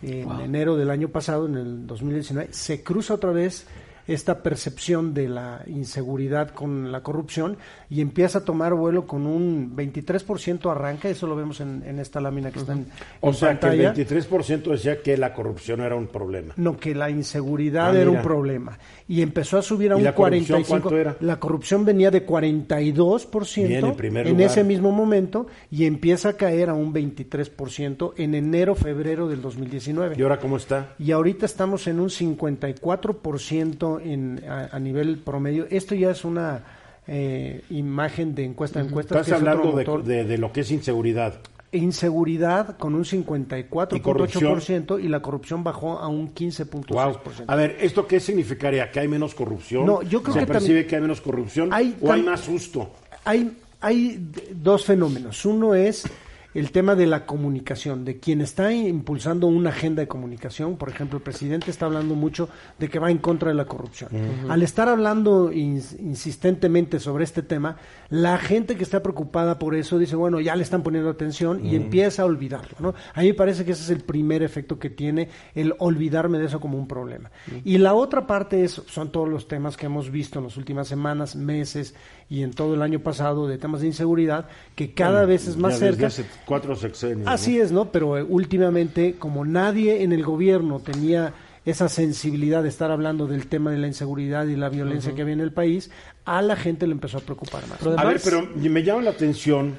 [0.02, 3.65] en enero del año pasado, en el 2019, se cruza otra vez
[4.07, 7.57] esta percepción de la inseguridad con la corrupción
[7.89, 12.51] y empieza a tomar vuelo con un 23% arranca, eso lo vemos en, esta lámina
[12.51, 12.87] que está en,
[13.21, 16.53] O sea, que el 23% decía que la corrupción era un problema.
[16.57, 18.77] No, que la inseguridad ah, era un problema.
[19.07, 20.97] Y empezó a subir a un la 45%.
[20.97, 21.15] Era?
[21.19, 26.93] La corrupción venía de 42% en ese mismo momento y empieza a caer a un
[26.93, 30.15] 23% en enero, febrero del 2019.
[30.17, 30.93] ¿Y ahora cómo está?
[30.99, 35.67] Y ahorita estamos en un 54% en, a, nivel promedio.
[35.69, 36.63] Esto ya es una
[37.08, 39.19] eh, imagen de encuesta a encuesta.
[39.19, 41.39] Estás hablando de, de, lo que es inseguridad.
[41.71, 47.45] Inseguridad con un 54.8% ¿Y, y la corrupción bajó a un 15.6%.
[47.47, 48.91] A ver, ¿esto qué significaría?
[48.91, 49.86] ¿Que hay menos corrupción?
[49.86, 52.91] No, yo creo ¿Se que percibe que hay menos corrupción hay, o hay más susto?
[53.25, 55.45] Hay, hay dos fenómenos.
[55.45, 56.06] Uno es
[56.53, 60.77] el tema de la comunicación, de quien está impulsando una agenda de comunicación.
[60.77, 64.09] Por ejemplo, el presidente está hablando mucho de que va en contra de la corrupción.
[64.49, 67.77] Al estar hablando insistentemente sobre este tema,
[68.09, 71.75] la gente que está preocupada por eso dice, bueno, ya le están poniendo atención y
[71.75, 72.77] empieza a olvidarlo.
[72.79, 72.93] ¿no?
[73.13, 76.45] A mí me parece que ese es el primer efecto que tiene el olvidarme de
[76.45, 77.31] eso como un problema.
[77.63, 80.87] Y la otra parte es, son todos los temas que hemos visto en las últimas
[80.87, 81.95] semanas, meses
[82.29, 85.79] y en todo el año pasado de temas de inseguridad, que cada vez es más
[85.79, 86.09] cerca
[86.45, 87.27] cuatro sexenios.
[87.27, 87.91] Así es, ¿no?
[87.91, 91.34] Pero eh, últimamente, como nadie en el gobierno tenía
[91.65, 95.34] esa sensibilidad de estar hablando del tema de la inseguridad y la violencia que había
[95.34, 95.91] en el país,
[96.25, 97.82] a la gente le empezó a preocupar más.
[97.97, 99.75] a ver, pero me llama la atención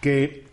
[0.00, 0.44] que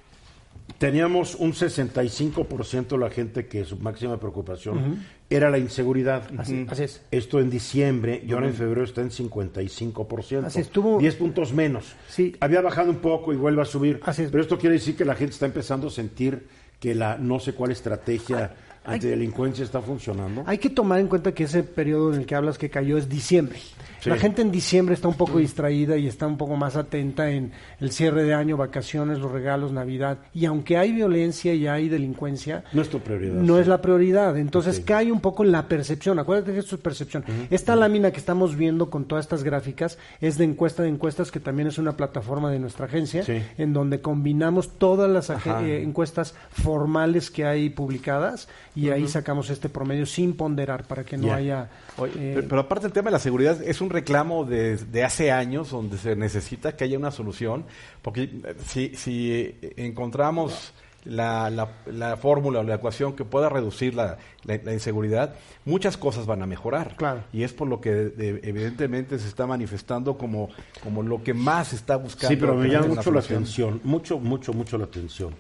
[0.82, 6.24] teníamos un 65% de la gente que su máxima preocupación era la inseguridad.
[6.40, 7.04] Así, es.
[7.12, 10.46] Esto en diciembre y ahora en febrero está en 55%.
[10.46, 10.98] Así estuvo.
[10.98, 11.94] 10 puntos menos.
[12.10, 12.36] Sí.
[12.40, 14.00] Había bajado un poco y vuelve a subir.
[14.04, 16.48] Así Pero esto quiere decir que la gente está empezando a sentir
[16.80, 20.44] que la no sé cuál estrategia antidelincuencia está funcionando.
[20.48, 23.08] Hay que tomar en cuenta que ese periodo en el que hablas que cayó es
[23.08, 23.60] diciembre.
[24.06, 27.52] La gente en diciembre está un poco distraída y está un poco más atenta en
[27.80, 30.20] el cierre de año, vacaciones, los regalos, Navidad.
[30.34, 33.36] Y aunque hay violencia y hay delincuencia, no es tu prioridad.
[33.36, 34.38] No es la prioridad.
[34.38, 36.20] Entonces cae un poco en la percepción.
[36.20, 37.24] Acuérdate que esto es percepción.
[37.50, 41.40] Esta lámina que estamos viendo con todas estas gráficas es de encuesta de encuestas, que
[41.40, 43.24] también es una plataforma de nuestra agencia,
[43.58, 49.70] en donde combinamos todas las eh, encuestas formales que hay publicadas y ahí sacamos este
[49.70, 51.70] promedio sin ponderar para que no haya
[52.16, 55.98] eh, pero, aparte el tema de la seguridad es un reclamo de, hace años donde
[55.98, 57.66] se necesita que haya una solución,
[58.02, 60.74] porque eh, si, si encontramos
[61.04, 61.50] la,
[61.86, 65.34] la, fórmula o la ecuación que pueda reducir la, la, inseguridad,
[65.66, 66.96] muchas cosas van a mejorar.
[66.96, 67.24] Claro.
[67.34, 70.50] Y es por lo que evidentemente se está manifestando como,
[70.84, 72.36] como lo que más está buscando.
[72.36, 75.34] Sí, pero me llama mucho la atención, mucho, mucho, mucho la atención,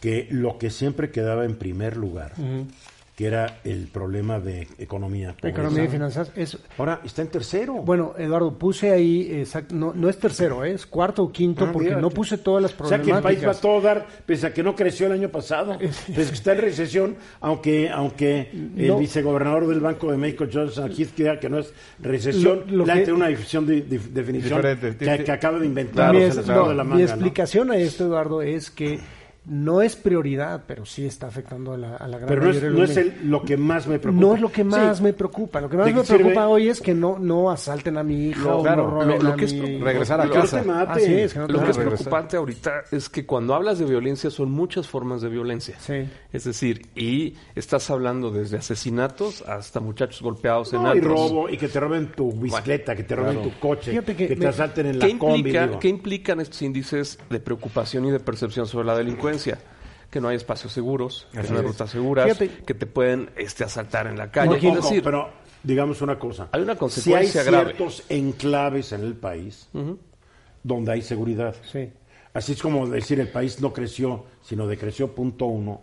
[0.00, 2.32] que lo que siempre quedaba en primer lugar
[3.20, 5.34] que era el problema de economía.
[5.42, 6.32] Economía y finanzas.
[6.34, 7.74] Es, Ahora está en tercero.
[7.74, 10.72] Bueno, Eduardo, puse ahí, no, no es tercero, ¿eh?
[10.72, 13.18] es cuarto o quinto, ah, porque no puse todas las problemáticas.
[13.18, 15.12] O sea que el país va a todo dar, pese a que no creció el
[15.12, 20.46] año pasado, pese que está en recesión, aunque aunque el vicegobernador del Banco de México,
[20.50, 24.62] Johnson Heath, crea que no es recesión, lo, le tiene una definición, de, definición
[24.98, 26.14] que, acaba de inventar.
[26.14, 28.98] Mi, mi explicación a esto, Eduardo, es que
[29.50, 32.84] no es prioridad, pero sí está afectando a la, a la gran pero mayoría no
[32.84, 34.24] es, no es lo que más me preocupa.
[34.24, 35.60] No es lo que más me preocupa.
[35.60, 38.64] Lo que más me preocupa hoy es que no, no asalten a mi hija o
[38.64, 40.60] no lo, que es, regresar a casa.
[40.96, 45.20] es, lo que es preocupante ahorita es que cuando hablas de violencia son muchas formas
[45.20, 45.76] de violencia.
[45.80, 46.08] Sí.
[46.32, 51.66] Es decir, y estás hablando desde asesinatos hasta muchachos golpeados en y robo, y que
[51.66, 55.52] te roben tu bicicleta, que te roben tu coche, que, te asalten en la combi.
[55.80, 59.39] ¿Qué implican estos índices de preocupación y de percepción sobre la delincuencia?
[60.10, 64.06] Que no hay espacios seguros, que no hay rutas seguras, que te pueden este, asaltar
[64.06, 64.58] en la calle.
[65.02, 65.30] pero
[65.62, 66.48] digamos una cosa.
[66.52, 67.74] Hay una si consecuencia hay grave.
[67.74, 69.68] ciertos enclaves en el país
[70.62, 71.54] donde hay seguridad.
[71.70, 71.90] Sí.
[72.32, 75.80] Así es como decir el país no creció, sino decreció punto uno.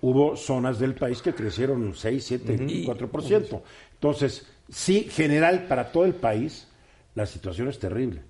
[0.00, 3.62] Hubo zonas del país que crecieron 6, 7, 4%.
[3.94, 6.68] Entonces, sí, general para todo el país,
[7.14, 8.22] la situación es terrible.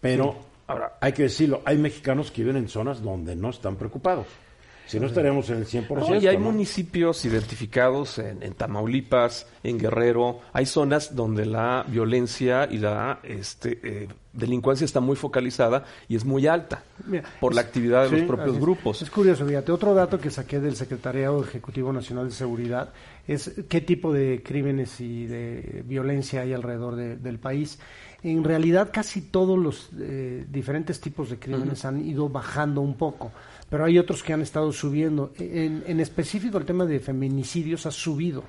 [0.00, 4.26] Pero, ahora, hay que decirlo, hay mexicanos que viven en zonas donde no están preocupados.
[4.86, 6.08] Si no estaríamos en el 100%.
[6.08, 6.44] No, y hay ¿no?
[6.44, 10.38] municipios identificados en, en Tamaulipas, en Guerrero.
[10.52, 16.24] Hay zonas donde la violencia y la este, eh, delincuencia está muy focalizada y es
[16.24, 19.02] muy alta Mira, por la actividad de sí, los propios grupos.
[19.02, 22.90] Es curioso, fíjate, otro dato que saqué del Secretariado Ejecutivo Nacional de Seguridad
[23.26, 27.80] es qué tipo de crímenes y de violencia hay alrededor de- del país.
[28.22, 33.30] En realidad, casi todos los eh, diferentes tipos de crímenes han ido bajando un poco,
[33.68, 35.32] pero hay otros que han estado subiendo.
[35.38, 38.42] En, en específico, el tema de feminicidios ha subido.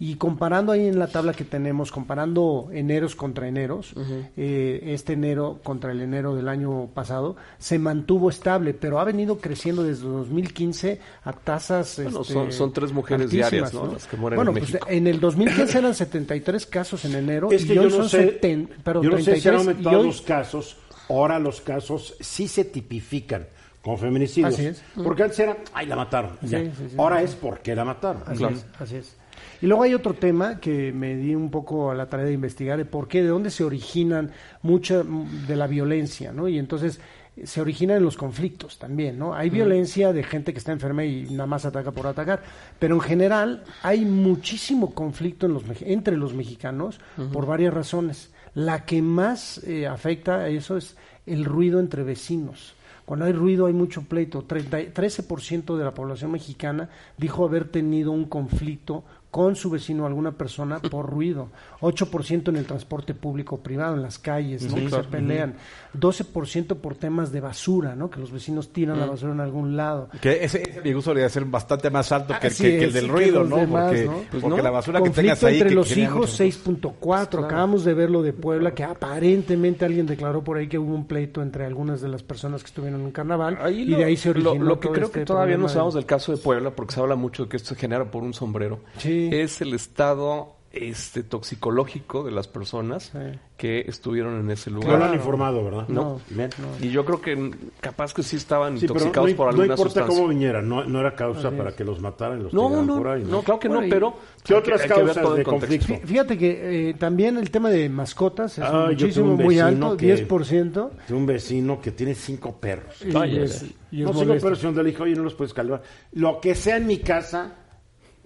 [0.00, 3.94] Y comparando ahí en la tabla que tenemos, comparando eneros contra eneros,
[4.36, 9.38] eh, este enero contra el enero del año pasado, se mantuvo estable, pero ha venido
[9.38, 12.00] creciendo desde 2015 a tasas...
[12.02, 13.86] Bueno, este, son- son tres mujeres diarias, ¿no?
[13.92, 14.86] Las que mueren bueno, en pues México.
[14.88, 18.08] en el 2015 eran 73 casos en enero Es que y yo hoy no son
[18.08, 20.76] sé, 70, perdón, yo no sé si han 33, y aumentado hoy- los casos.
[21.08, 23.46] Ahora los casos sí se tipifican
[23.82, 24.54] como feminicidios.
[24.54, 24.82] Así es.
[25.02, 26.38] Porque antes era, ay, la mataron.
[26.42, 26.60] ya.
[26.60, 26.94] Sí, sí, sí.
[26.98, 28.22] Ahora es porque la mataron.
[28.26, 28.54] Así Claro.
[28.56, 29.16] es, así es.
[29.60, 32.78] Y luego hay otro tema que me di un poco a la tarea de investigar
[32.78, 34.30] de por qué, de dónde se originan
[34.62, 36.48] mucha mm, de la violencia, ¿no?
[36.48, 37.00] Y entonces
[37.36, 39.34] eh, se origina en los conflictos también, ¿no?
[39.34, 42.42] Hay violencia de gente que está enferma y nada más ataca por atacar,
[42.78, 47.00] pero en general hay muchísimo conflicto en los, entre los mexicanos
[47.32, 48.30] por varias razones.
[48.54, 52.74] La que más eh, afecta a eso es el ruido entre vecinos.
[53.08, 54.42] Cuando hay ruido hay mucho pleito.
[54.42, 60.06] 30 13% de la población mexicana dijo haber tenido un conflicto con su vecino o
[60.06, 61.48] alguna persona por ruido.
[61.82, 64.74] 8% en el transporte público o privado, en las calles, ¿no?
[64.76, 65.54] que se pelean.
[65.98, 68.08] 12% por temas de basura, ¿no?
[68.10, 70.08] que los vecinos tiran la basura en algún lado.
[70.20, 72.84] Que ese, ese mi gusto debería ser bastante más alto que, el- Así que- que
[72.86, 73.56] el del ruido, ¿no?
[73.56, 74.12] demás, porque ¿no?
[74.12, 74.62] pues Pues porque no.
[74.62, 75.54] la basura que tengas ahí...
[75.56, 77.44] entre que los hijos, muchas- 6.4.
[77.44, 81.06] Acabamos de ver lo de Puebla, que aparentemente alguien declaró por ahí que hubo un
[81.06, 83.58] pleito entre algunas de las personas que estuvieron en un carnaval.
[83.60, 85.68] Ahí y de ahí se lo- originó lo que todo creo este que todavía no
[85.68, 88.10] sabemos de- del caso de Puebla, porque se habla mucho de que esto se genera
[88.10, 89.17] por un sombrero, Sí.
[89.32, 93.38] Es el estado este toxicológico de las personas Sí.
[93.56, 94.98] que estuvieron en ese No lugar.
[94.98, 95.88] lo han informado, ¿verdad?
[95.88, 96.20] No.
[96.28, 96.50] Bien.
[96.80, 97.50] Y yo creo que
[97.80, 100.14] capaz que sí estaban Sí, intoxicados no, por no alguna importa sustancia.
[100.14, 103.08] cómo viniera, no, no era causa para que los mataran y los No, no, por
[103.08, 103.24] ahí.
[103.24, 105.94] no, claro que Bueno, y- no, pero ¿Qué otras que causas de conflicto?
[106.04, 110.90] Fíjate que eh, también el tema de mascotas es Ah, muchísimo, muy alto, que- 10%.
[111.08, 113.02] De un vecino que tiene cinco perros.
[113.04, 115.34] Y Vaya, es- y es no, cinco perros y donde le dije, oye, no los
[115.34, 115.82] puedes calvar.
[116.12, 117.54] Lo que sea en mi casa,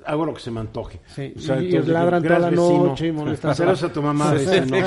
[0.06, 1.00] hago lo que se me antoje.
[1.06, 2.86] Sí, O sea, y entonces, ladran toda la gracias, vecino.
[2.86, 3.54] noche y molestan.
[3.54, 4.76] Saludos a tu mamá, vecino.
[4.76, 4.82] sí,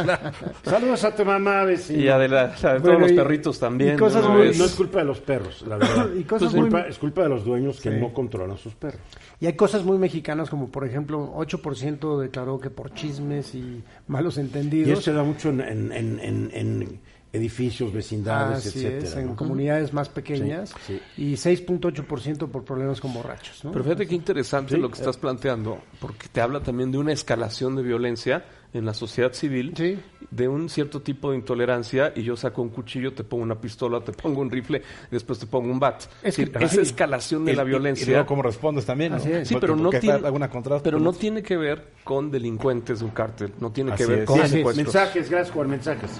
[0.63, 1.99] Saludos a tu mamá, vecino.
[2.03, 3.95] Y a de, la- la de Bueno, todos los y- perritos también.
[3.95, 6.09] y cosas muy- Es- no es culpa de los perros, la verdad.
[6.17, 7.97] Y cosas es, muy- culpa, es culpa de los dueños que Sí.
[7.99, 9.01] no controlan sus perros.
[9.39, 14.37] Y hay cosas muy mexicanas como por ejemplo 8% declaró que por chismes y malos
[14.37, 14.89] Y entendidos.
[14.91, 16.99] eso se da mucho en, en- en- en- en
[17.35, 19.03] edificios, vecindades, Así etcétera.
[19.07, 19.35] es, en ¿no?
[19.35, 23.63] comunidades más pequeñas Sí, y 6.8% por problemas con borrachos.
[23.63, 23.71] ¿no?
[23.71, 27.13] Pero fíjate qué interesante Sí, lo que estás planteando, porque te habla también de una
[27.13, 29.97] escalación de violencia en la sociedad civil, Sí.
[30.31, 34.01] de un cierto tipo de intolerancia, y yo saco un cuchillo, te pongo una pistola,
[34.01, 36.03] te pongo un rifle, y después te pongo un bat.
[36.21, 36.79] Es que- esa sí.
[36.81, 38.05] escalación de la y- Y, violencia.
[38.07, 39.17] luego cómo respondes también, ¿no?
[39.17, 39.47] Así es.
[39.47, 40.19] Sí, Porque- pero no tiene,
[40.83, 41.13] pero no ¿no?
[41.13, 44.25] tiene que ver con delincuentes de un cártel, no tiene que ver es.
[44.25, 44.85] con Sí, secuestros.
[44.87, 46.11] Mensajes, gracias Juan, mensajes.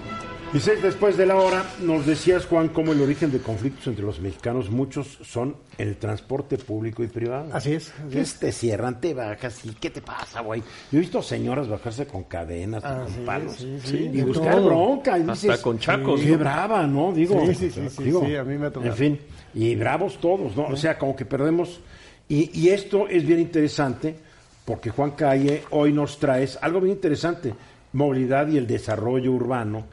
[0.53, 4.21] Dice, después de la hora, nos decías Juan cómo el origen de conflictos entre los
[4.21, 7.49] mexicanos, muchos son el transporte público y privado.
[7.51, 8.39] Así es, así ¿Qué es.
[8.39, 10.61] te cierran, te bajas y qué te pasa, güey?
[10.91, 14.21] Yo he visto señoras bajarse con cadenas, y Ah, con sí, palos, sí, sí, y
[14.21, 14.65] buscar todo.
[14.67, 15.17] bronca.
[15.17, 16.37] Y Hasta dices, con chacos, Qué ¿no?
[16.37, 17.11] brava, ¿no?
[17.11, 18.91] Digo, Sí, sí, sí, sí, digo, sí, a mí me ha tocado.
[18.93, 19.19] En fin,
[19.55, 20.67] y bravos todos, ¿no?
[20.67, 21.81] O sea, como que perdemos.
[22.29, 24.15] Y, y esto es bien interesante
[24.63, 27.53] porque Juan Calle hoy nos traes algo bien interesante,
[27.91, 29.87] movilidad y el desarrollo urbano.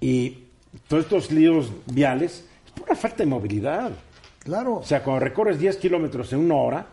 [0.00, 0.44] Y
[0.88, 3.92] todos estos líos viales es por la falta de movilidad.
[4.40, 4.76] Claro.
[4.76, 6.86] O sea, cuando recorres 10 kilómetros en una hora,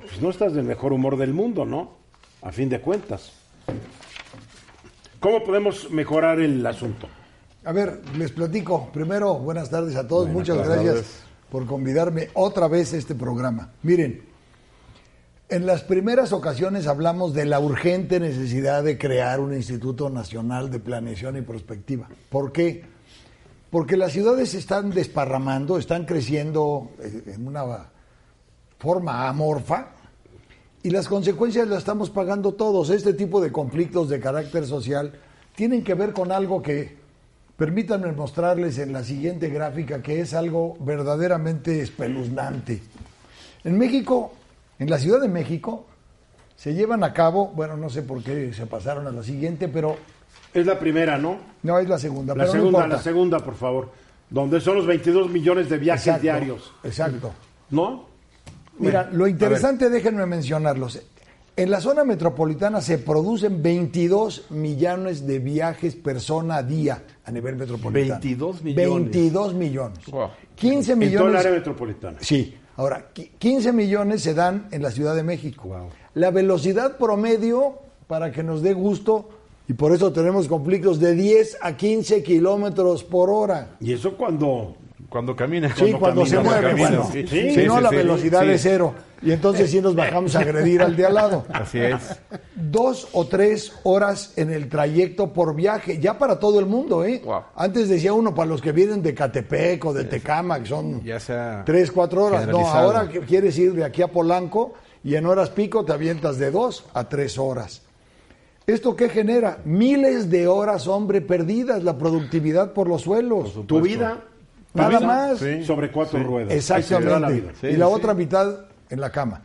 [0.00, 1.92] pues no estás del mejor humor del mundo, ¿no?
[2.42, 3.32] A fin de cuentas.
[5.20, 7.08] ¿Cómo podemos mejorar el asunto?
[7.64, 8.90] A ver, les platico.
[8.92, 10.30] Primero, buenas tardes a todos.
[10.30, 10.84] Buenas Muchas tardes.
[10.84, 13.70] gracias por convidarme otra vez a este programa.
[13.82, 14.22] Miren,
[15.48, 20.80] en las primeras ocasiones hablamos de la urgente necesidad de crear un Instituto Nacional de
[20.80, 22.08] Planeación y Prospectiva.
[22.30, 22.84] ¿Por qué?
[23.70, 27.90] Porque las ciudades están desparramando, están creciendo eh, en una
[28.78, 29.88] forma amorfa
[30.82, 32.90] Y las consecuencias las estamos pagando todos.
[32.90, 35.12] Este tipo de conflictos de carácter social
[35.54, 36.96] tienen que ver con algo que,
[37.56, 42.82] permítanme mostrarles en la siguiente gráfica, que es algo verdaderamente espeluznante.
[43.64, 44.32] En México,
[44.78, 45.86] en la Ciudad de México,
[46.56, 49.96] se llevan a cabo, bueno, no sé por qué se pasaron a la siguiente, pero
[50.52, 51.38] Es la primera, ¿no?
[51.62, 52.34] no es la segunda.
[52.34, 53.90] La pero segunda, la segunda, por favor.
[54.30, 56.72] Donde son los 22 millones de viajes Exacto, diarios.
[56.82, 57.32] Exacto.
[57.70, 58.06] ¿No?
[58.78, 61.00] Mira, Bueno, lo interesante, déjenme mencionarlos.
[61.56, 67.54] En la zona metropolitana se producen 22 millones de viajes persona a día a nivel
[67.56, 68.20] metropolitano.
[68.20, 68.88] 22 millones.
[68.90, 70.06] 22 millones.
[70.06, 70.30] Wow.
[70.56, 71.40] 15 En toda el millones.
[71.40, 72.18] área metropolitana.
[72.20, 72.56] Sí.
[72.76, 75.68] Ahora, qui- 15 millones se dan en la Ciudad de México.
[75.68, 75.88] Wow.
[76.14, 79.28] La velocidad promedio, para que nos dé gusto,
[79.68, 83.76] y por eso tenemos conflictos de 10 a 15 kilómetros por hora.
[83.80, 84.76] Y eso cuando...
[85.14, 85.72] Cuando camina.
[85.76, 87.08] Sí, cuando, se camina, mueve, camina, bueno.
[87.12, 87.24] sí.
[87.28, 88.94] Si no, sí, la velocidad es cero.
[89.22, 91.46] Y entonces sí nos bajamos a agredir al de al lado.
[91.52, 92.18] Así es.
[92.56, 97.22] Dos o tres horas en el trayecto por viaje, ya para todo el mundo, ¿eh?
[97.24, 97.42] Wow.
[97.54, 101.20] Antes decía uno, para los que vienen de Catepec o de Tecama, que son Ya
[101.20, 102.48] sea tres, cuatro horas.
[102.48, 106.38] No, ahora que quieres ir de aquí a Polanco y en horas pico te avientas
[106.38, 107.82] de dos a tres horas.
[108.66, 109.58] ¿Esto qué genera?
[109.64, 113.64] Miles de horas, hombre, perdidas, la productividad por los suelos.
[113.68, 114.24] Tu vida...
[114.74, 115.38] Nada más.
[115.64, 116.48] Sobre cuatro ruedas.
[116.50, 117.32] La Exactamente.
[117.32, 117.52] vida.
[117.60, 117.92] Sí, y la sí.
[117.94, 118.54] otra mitad
[118.90, 119.40] en la cama.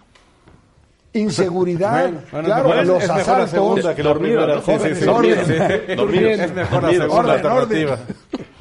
[1.13, 3.49] Inseguridad, Bueno, claro, es, los es mejor la asaltos.
[3.49, 4.55] segunda que la Dormir, primera.
[4.55, 4.61] ¿no?
[4.61, 5.05] Sí, sí, sí.
[5.05, 5.37] Dormir.
[5.87, 5.95] Sí.
[5.95, 6.25] Dormir.
[6.27, 7.93] Es mejor la segunda Orden, alternativa.
[7.93, 8.15] orden.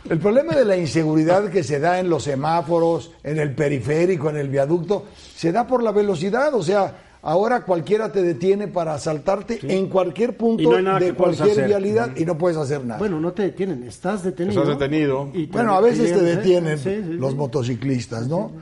[0.08, 4.38] El problema de la inseguridad que se da en los semáforos, en el periférico, en
[4.38, 5.04] el viaducto,
[5.36, 6.54] se da por la velocidad.
[6.54, 12.16] O sea, ahora cualquiera te detiene para asaltarte en cualquier punto no de cualquier vialidad
[12.16, 12.98] y no puedes hacer nada.
[12.98, 14.62] Bueno, no te detienen, estás detenido.
[14.62, 15.28] Estás detenido.
[15.34, 17.12] Y te- Bueno, a veces te detienen Sí, sí, sí.
[17.14, 18.52] los motociclistas, ¿no?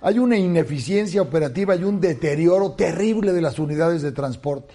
[0.00, 4.74] Hay una ineficiencia operativa y un deterioro terrible de las unidades de transporte.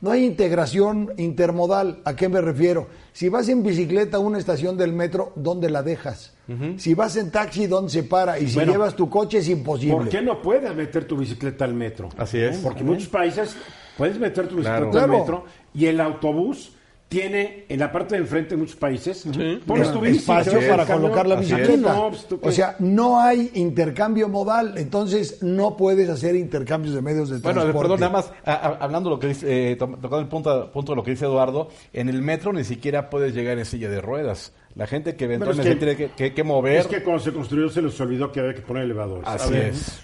[0.00, 2.00] No hay integración intermodal.
[2.04, 2.86] ¿A qué me refiero?
[3.12, 6.34] Si vas en bicicleta a una estación del metro, ¿dónde la dejas?
[6.76, 8.38] Si vas en taxi, ¿dónde se para?
[8.38, 9.96] Y si Bueno, llevas tu coche, es imposible.
[9.96, 12.08] ¿Por qué no puedes meter tu bicicleta al metro?
[12.16, 12.58] Así es.
[12.58, 13.54] Porque en muchos países
[13.96, 14.86] puedes meter tu bicicleta Claro.
[14.86, 15.18] al Claro.
[15.18, 15.44] metro
[15.74, 16.72] y el autobús
[17.08, 19.24] tiene en la parte de enfrente en muchos países
[19.66, 21.76] pones Es- tu espacio para colocar la bicicleta.
[21.94, 27.30] no, pues, o sea, no hay intercambio modal, entonces no puedes hacer intercambios de medios
[27.30, 27.80] de Bueno, transporte.
[27.88, 30.92] perdón, nada más, a- a- hablando lo que dice, eh, to- tocando el punto, punto
[30.92, 34.02] de lo que dice Eduardo, en el metro ni siquiera puedes llegar en silla de
[34.02, 34.52] ruedas.
[34.78, 36.76] La gente que Bueno, eventualmente es que- tiene que, que- que mover.
[36.80, 39.26] Es que cuando se construyó se les olvidó que había que poner elevadores.
[39.26, 40.00] A Así es.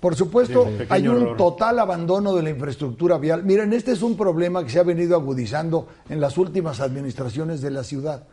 [0.00, 1.36] Por supuesto, Sí, hay un error.
[1.36, 3.44] total abandono de la infraestructura vial.
[3.44, 7.70] Miren, este es un problema que se ha venido agudizando en las últimas administraciones de
[7.70, 8.26] la ciudad.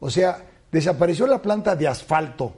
[0.00, 2.54] O sea, desapareció la planta de asfalto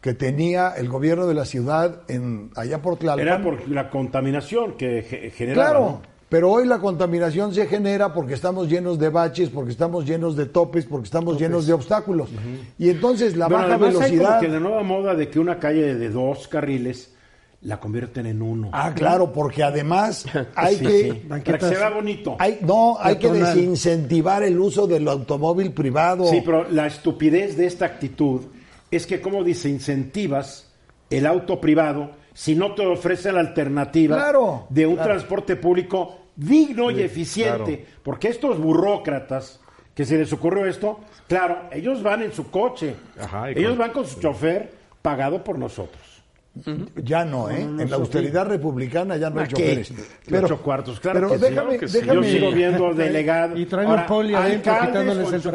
[0.00, 3.26] que tenía el gobierno de la ciudad en allá por Tlalpan.
[3.26, 5.68] Era por la contaminación que ge- generaba.
[5.70, 6.11] Claro, ¿no?
[6.32, 10.46] Pero hoy la contaminación se genera porque estamos llenos de baches, porque estamos llenos de
[10.46, 12.30] topes, porque estamos llenos de obstáculos.
[12.78, 14.40] Y entonces la baja hay como velocidad...
[14.40, 17.12] que la nueva moda de que una calle de dos carriles
[17.60, 18.70] la convierten en uno.
[18.72, 20.24] Ah, claro, porque además
[20.54, 21.02] hay Sí, que...
[21.02, 21.22] sí.
[21.28, 22.36] Para que se vea bonito.
[22.38, 26.24] Hay, no, hay que desincentivar el uso del automóvil privado.
[26.24, 28.40] Sí, pero la estupidez de esta actitud
[28.90, 30.72] es que como desincentivas
[31.10, 35.10] el auto privado si no te ofrece la alternativa Claro, de un claro.
[35.10, 37.78] transporte público digno y eficiente.
[37.78, 37.92] claro.
[38.02, 39.60] Porque estos burócratas
[39.94, 43.90] que se les ocurrió esto, claro, ellos van en su coche, Ajá, ellos con- van
[43.92, 44.70] con su chofer
[45.02, 46.00] pagado por nosotros.
[46.96, 47.62] Ya no, ¿eh?
[47.62, 49.84] en la austeridad republicana ya no hay ¿A qué?
[49.84, 50.44] choferes.
[50.44, 51.98] Ocho cuartos, claro pero que sí, déjame, claro que sí.
[52.00, 53.58] déjame- Yo sigo viendo delegados.
[53.58, 54.62] Y traen un poli con, el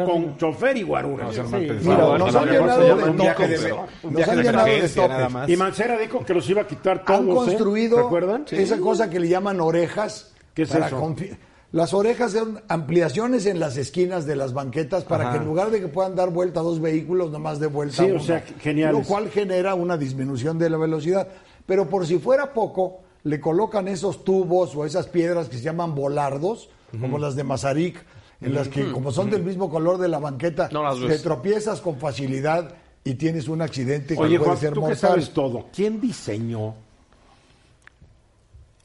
[0.04, 1.32] con chofer y guarura.
[1.32, 1.40] Sí.
[1.84, 3.72] Mira, nos han llenado de topes.
[4.10, 5.48] Nos han llenado de topes.
[5.48, 7.20] Y Mancera dijo que los iba a quitar todos.
[7.20, 7.34] Han ¿eh?
[7.34, 8.44] construido ¿Recuerdan?
[8.50, 10.32] esa cosa que le llaman orejas.
[10.58, 11.00] ¿Qué es para eso?
[11.00, 11.36] confi-
[11.70, 15.32] Las orejas son ampliaciones en las esquinas de las banquetas para Ajá.
[15.32, 18.02] que en lugar de que puedan dar vuelta a dos vehículos, nomás de vuelta Sí,
[18.02, 18.20] a o uno.
[18.24, 18.98] sea, geniales.
[18.98, 21.28] Lo cual genera una disminución de la velocidad.
[21.66, 25.94] Pero por si fuera poco, le colocan esos tubos o esas piedras que se llaman
[25.94, 28.02] volardos, como las de Mazarik,
[28.40, 31.80] en las que como son del mismo color de la banqueta, No las te tropiezas
[31.82, 34.96] con facilidad y tienes un accidente que puede Juan, ser tú que mortal.
[34.96, 36.74] sabes todo, ¿quién diseñó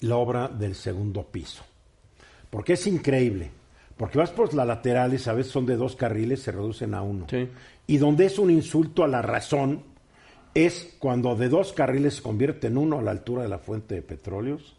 [0.07, 1.63] la obra del segundo piso?
[2.49, 3.51] Porque es increíble.
[3.97, 7.27] Porque vas por las laterales, a veces son de dos carriles, se reducen a uno.
[7.29, 7.47] Sí.
[7.87, 9.83] Y donde es un insulto a la razón
[10.55, 13.95] es cuando de dos carriles se convierte en uno a la altura de la fuente
[13.95, 14.75] de petróleos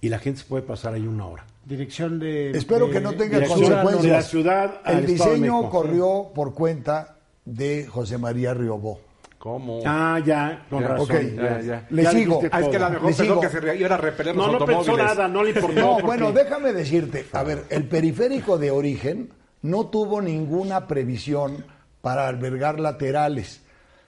[0.00, 1.44] y la gente se puede pasar ahí una hora.
[1.64, 2.50] Dirección de.
[2.52, 4.02] Espero de- que no tenga consecuencias.
[4.02, 5.70] de la ciudad al El diseño México.
[5.70, 9.00] corrió por cuenta de José María Riobó.
[9.40, 9.80] ¿Cómo?
[9.86, 11.16] Ah, ya, con Ya, razón.
[11.16, 11.86] ok, ya, ya.
[11.88, 12.42] Le Ya sigo.
[12.52, 13.40] Ah, es que la mejor Le pensó sigo.
[13.40, 15.06] que se re- iban a repeler los No, no pensó automóviles.
[15.16, 15.80] nada, no le importó.
[15.80, 19.30] No, porque- bueno, déjame decirte, a ver, el periférico de origen
[19.62, 21.64] no tuvo ninguna previsión
[22.02, 23.62] para albergar laterales.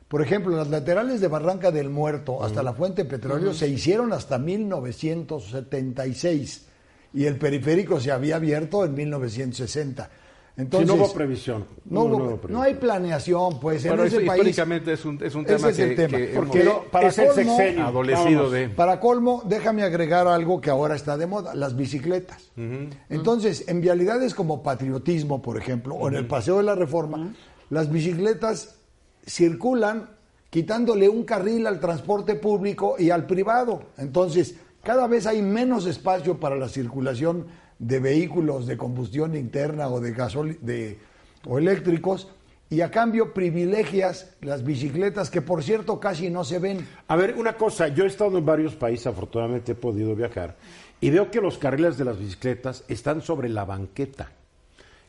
[0.06, 4.12] Por ejemplo, las laterales de Barranca del Muerto hasta la Fuente de Petróleo se hicieron
[4.12, 6.66] hasta 1976
[7.14, 10.10] y el periférico se había abierto en 1960.
[10.54, 11.64] Entonces, no hubo previsión.
[11.86, 12.62] No, hubo- hubo no previsión.
[12.62, 14.28] hay planeación, pues Pero en ese país.
[14.32, 16.90] históricamente es un, es un Ese tema es el que, tema, que porque hemos Pero
[16.90, 17.86] para es el colmo- sexenio.
[17.86, 18.68] adolecido de...
[18.68, 22.50] Para colmo, déjame agregar algo que ahora está de moda, las bicicletas.
[23.08, 27.32] Entonces, en vialidades como patriotismo, por ejemplo, o en el Paseo de la Reforma,
[27.70, 28.74] las bicicletas
[29.26, 30.10] circulan
[30.50, 33.84] quitándole un carril al transporte público y al privado.
[33.96, 37.46] Entonces, cada vez hay menos espacio para la circulación
[37.82, 40.98] de vehículos de combustión interna o de gasol de
[41.44, 42.28] o eléctricos
[42.70, 46.86] y a cambio privilegias las bicicletas que por cierto casi no se ven.
[47.08, 50.56] A ver, una cosa, yo he estado en varios países, afortunadamente he podido viajar,
[51.00, 54.30] y veo que los carriles de las bicicletas están sobre la banqueta,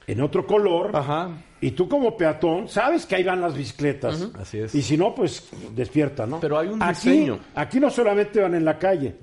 [0.07, 1.29] en otro color, Ajá.
[1.61, 4.29] y tú como peatón sabes que ahí van las bicicletas.
[4.33, 4.75] Así es.
[4.75, 6.41] Y si no, pues despierta, ¿no?
[6.41, 7.39] Pero hay un aquí, diseño.
[7.55, 9.15] Aquí no solamente van en la calle,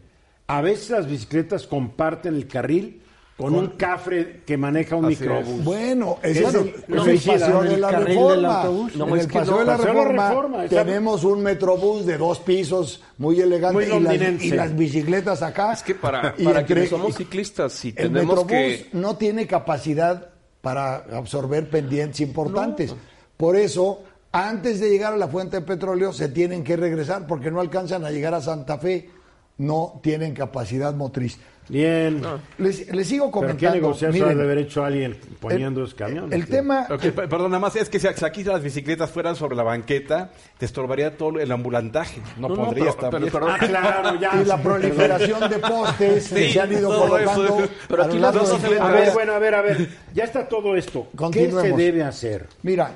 [0.47, 3.03] a veces las bicicletas comparten el carril
[3.41, 5.21] con un cafre que maneja un Así es.
[5.21, 5.65] microbús.
[5.65, 7.43] Bueno, ese es el, no, es el felicidades.
[7.43, 8.65] paseo En de la reforma.
[8.95, 12.39] No, en es el que paseo no, de la reforma, tenemos un metrobús de dos
[12.41, 14.47] pisos muy elegante Muy y, las, londinense.
[14.47, 15.73] y las bicicletas acá.
[15.73, 18.89] Es que para, Y para entre- quienes somos ciclistas, si el tenemos metrobús que...
[18.93, 20.31] no tiene capacidad
[20.61, 22.95] para absorber pendientes importantes.
[23.37, 27.51] Por eso, antes de llegar a la fuente de petróleo, se tienen que regresar porque
[27.51, 29.09] no alcanzan a llegar a Santa Fe,
[29.57, 31.39] no tienen capacidad motriz.
[31.71, 32.21] Bien.
[32.59, 33.75] Les, les sigo Pero qué comentando.
[33.77, 36.33] negociación miren, de haber hecho alguien poniendo el, camiones.
[36.33, 39.55] el tema Ok, pe- perdón, nada más, es que si aquí las bicicletas fueran sobre
[39.57, 42.21] la banqueta, te estorbaría todo el ambulantaje.
[42.39, 44.33] No, No, no, podría estar pero- Ah, claro, ya.
[44.43, 47.69] y la proliferación de postes que se han ido colocando eso.
[47.89, 49.89] Pero a aquí las dos A ver, bueno, a ver, a ver.
[50.13, 51.07] Ya está todo esto.
[51.33, 52.47] ¿Qué se debe hacer?
[52.63, 52.93] Mira,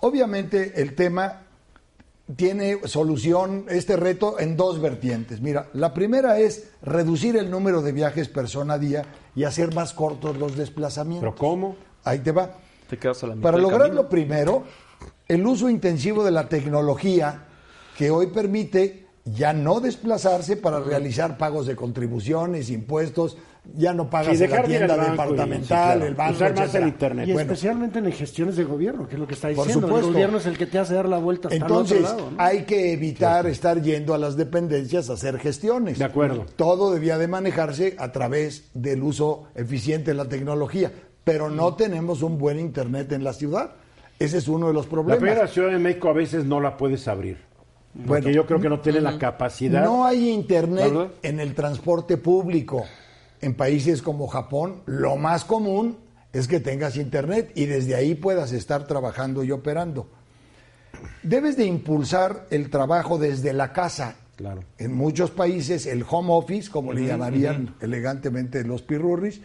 [0.00, 1.42] obviamente el tema
[2.36, 5.40] tiene solución, este reto, en dos vertientes.
[5.40, 9.04] Mira, la primera es reducir el número de viajes persona a día
[9.34, 11.34] y hacer más cortos los desplazamientos.
[11.34, 11.76] ¿Pero cómo?
[12.04, 12.56] Ahí te va.
[12.88, 14.64] Te quedas a la mitad Para lograrlo primero,
[15.28, 17.44] el uso intensivo de la tecnología
[17.96, 23.36] que hoy permite ya no desplazarse para realizar pagos de contribuciones, impuestos,
[23.74, 26.04] ya no pagas Sí, la de tienda departamental, sí, claro.
[26.06, 27.28] el banco, Usar más el internet.
[27.28, 29.86] Y Bueno, especialmente en gestiones de gobierno, que es lo que está Por diciendo.
[29.86, 30.08] supuesto.
[30.08, 32.30] El gobierno es el que te hace dar la vuelta hasta Entonces, el otro lado.
[32.32, 32.36] ¿no?
[32.42, 35.98] hay que evitar estar yendo a las dependencias a hacer gestiones.
[35.98, 36.44] De acuerdo.
[36.56, 40.90] Todo debía de manejarse a través del uso eficiente de la tecnología,
[41.24, 43.72] pero no tenemos un buen internet en la ciudad.
[44.18, 45.18] Ese es uno de los La problemas.
[45.20, 47.38] primera Ciudad de México a veces no la puedes abrir.
[47.94, 49.84] Porque Bueno, yo creo que no tiene la capacidad.
[49.84, 51.08] No hay internet ¿Verdad?
[51.22, 52.84] en el transporte público.
[53.42, 55.98] En países como Japón, lo más común
[56.32, 60.08] es que tengas internet y desde ahí puedas estar trabajando y operando.
[61.22, 64.16] Debes de impulsar el trabajo desde la casa.
[64.36, 64.64] Claro.
[64.78, 69.40] En muchos países el home office, como le llamarían elegantemente los pirurris,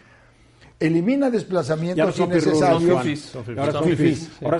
[0.80, 3.18] elimina no desplazamientos innecesarios.
[3.20, 3.58] Son.
[3.58, 3.82] Ahora Son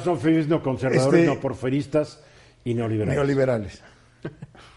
[0.01, 2.21] son fifís neoconservadores, Este- neoporferistas
[2.65, 3.15] y neoliberales.
[3.17, 3.83] neoliberales.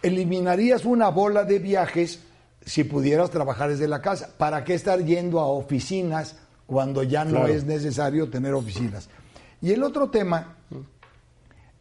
[0.02, 2.20] Eliminarías una bola de viajes
[2.66, 4.30] si pudieras trabajar desde la casa.
[4.38, 6.36] ¿Para qué estar yendo a oficinas
[6.68, 7.48] cuando ya no Claro.
[7.48, 9.10] es necesario tener oficinas?
[9.62, 10.56] Y el otro tema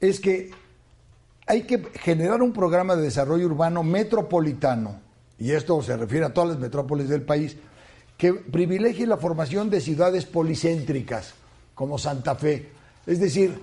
[0.00, 0.50] es que
[1.46, 5.00] hay que generar un programa de desarrollo urbano metropolitano,
[5.38, 7.56] y esto se refiere a todas las metrópolis del país,
[8.16, 11.34] que privilegie la formación de ciudades policéntricas,
[11.74, 12.68] como Santa Fe.
[13.06, 13.58] Es decir,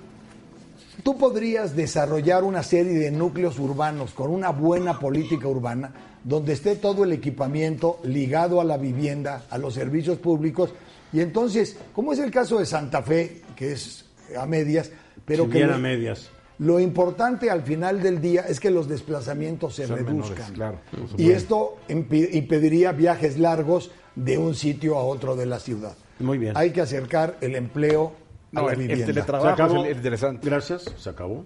[1.04, 5.94] tú podrías desarrollar una serie de núcleos urbanos con una buena política urbana,
[6.28, 10.74] donde esté todo el equipamiento ligado a la vivienda, a los servicios públicos,
[11.14, 14.06] y entonces, como es el caso de Santa Fe, que es
[14.38, 14.92] a medias,
[15.26, 16.30] pero que bien lo- a medias.
[16.60, 20.16] lo importante al final del día es que los desplazamientos se reduzcan.
[20.18, 20.80] menores, claro,
[21.18, 25.96] y esto impediría viajes largos de un sitio a otro de la ciudad.
[26.20, 26.54] Muy bien.
[26.58, 28.12] Hay que acercar el empleo
[28.54, 29.06] a la el- el vivienda.
[29.06, 29.84] Se teletrabajo acabó.
[29.86, 30.46] es el interesante.
[30.50, 31.46] Gracias, se acabó.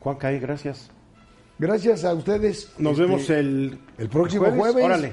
[0.00, 0.90] Juan Caí, gracias.
[1.58, 2.72] Gracias a ustedes.
[2.78, 4.84] Nos Este, vemos el, el próximo jueves.
[4.84, 5.12] Órale.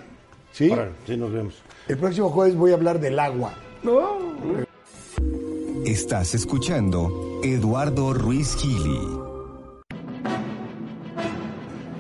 [0.52, 0.70] ¿Sí?
[0.70, 1.56] Órale, sí, nos vemos.
[1.88, 3.54] El próximo jueves voy a hablar del agua.
[5.86, 9.00] Estás escuchando Eduardo Ruiz Gili.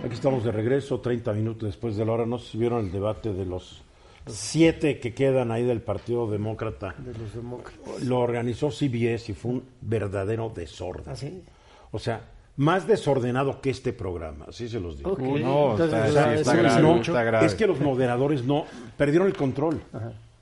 [0.03, 2.25] Aquí estamos de regreso, 30 minutos después de la hora.
[2.25, 3.81] No sé si vieron el debate de los
[4.27, 6.95] siete que quedan ahí del Partido Demócrata.
[6.97, 8.03] De los demócratas.
[8.03, 11.05] Lo organizó CBS y fue un verdadero desorden.
[11.09, 11.43] ¿Ah, sí?
[11.91, 15.17] O sea, más desordenado que este programa, así se los digo.
[15.17, 17.45] No, Entonces, está- grave, está grave.
[17.47, 18.65] es que los moderadores no
[18.97, 19.81] perdieron el control.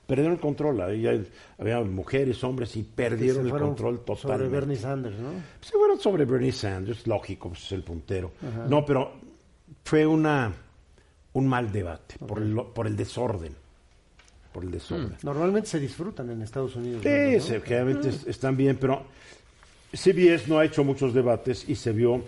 [0.06, 0.80] Perdieron el control.
[1.58, 4.54] Había mujeres, hombres y perdieron se el fueron control Sobre totalmente.
[4.56, 5.28] Bernie Sanders, ¿no?
[5.60, 8.32] Se fueron sobre Bernie Sanders, lógico, pues es el puntero.
[8.68, 9.12] No, pero
[9.84, 10.52] fue una
[11.34, 13.54] un mal debate por el, por el desorden.
[14.52, 15.16] Por el desorden.
[15.22, 17.00] Normalmente se disfrutan en Estados Unidos.
[17.02, 17.40] Sí, ¿no?
[17.40, 17.62] se-
[18.10, 19.04] es- están bien, pero
[19.92, 22.22] CBS no ha hecho muchos debates y se vio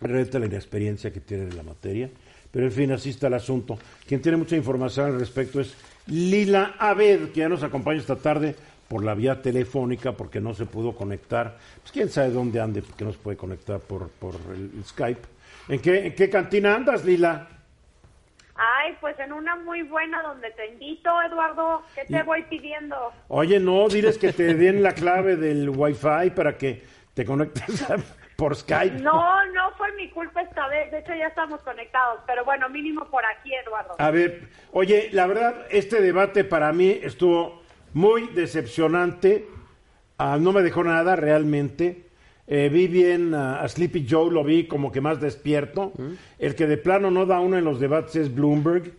[0.00, 2.10] realmente la inexperiencia que tiene en la materia.
[2.50, 3.78] Pero en fin, así está el asunto.
[4.06, 5.74] Quien tiene mucha información al respecto es
[6.06, 8.54] Lila Abed, que ya nos acompaña esta tarde
[8.88, 11.58] por la vía telefónica porque no se pudo conectar.
[11.82, 15.22] Pues quién sabe dónde ande, porque no se puede conectar por, por el Skype.
[15.68, 17.55] ¿En qué, ¿En qué cantina andas, Lila?
[18.58, 21.82] Ay, pues en una muy buena donde te invito, Eduardo.
[21.94, 23.12] ¿Qué te voy pidiendo?
[23.28, 26.82] Oye, no, diles que te den la clave del Wi-Fi para que
[27.14, 27.86] te conectes
[28.36, 29.00] por Skype.
[29.00, 30.90] No, no fue mi culpa esta vez.
[30.90, 32.20] De hecho, ya estamos conectados.
[32.26, 33.94] Pero bueno, mínimo por aquí, Eduardo.
[33.98, 39.48] A ver, oye, la verdad, este debate para mí estuvo muy decepcionante.
[40.18, 42.05] Ah, no me dejó nada realmente.
[42.48, 45.92] Eh, vi bien a, a Sleepy Joe, lo vi como que más despierto.
[46.38, 48.92] El que de plano no da uno en los debates es Bloomberg.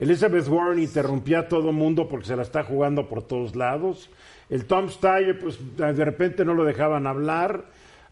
[0.00, 4.10] Elizabeth Warren interrumpía a todo mundo porque se la está jugando por todos lados.
[4.50, 7.64] El Tom Steyer, pues de repente no lo dejaban hablar.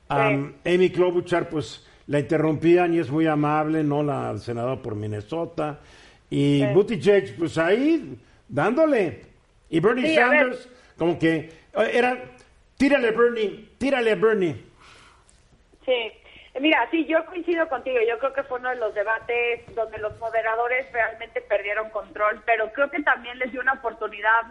[0.08, 4.02] Am, Amy Klobuchar, pues la interrumpían y es muy amable, ¿no?
[4.02, 5.80] La senadora por Minnesota.
[6.30, 8.16] Y Buttigieg, pues ahí,
[8.48, 9.22] dándole.
[9.70, 10.14] Y Bernie Sí.
[10.16, 11.50] Sanders, como que eh,
[11.92, 12.18] era,
[12.76, 14.71] tírale Bernie, tírale Bernie.
[15.84, 16.12] Sí.
[16.60, 17.98] Mira, sí, yo coincido contigo.
[18.06, 22.70] Yo creo que fue uno de los debates donde los moderadores realmente perdieron control, pero
[22.72, 24.42] creo que también les dio una oportunidad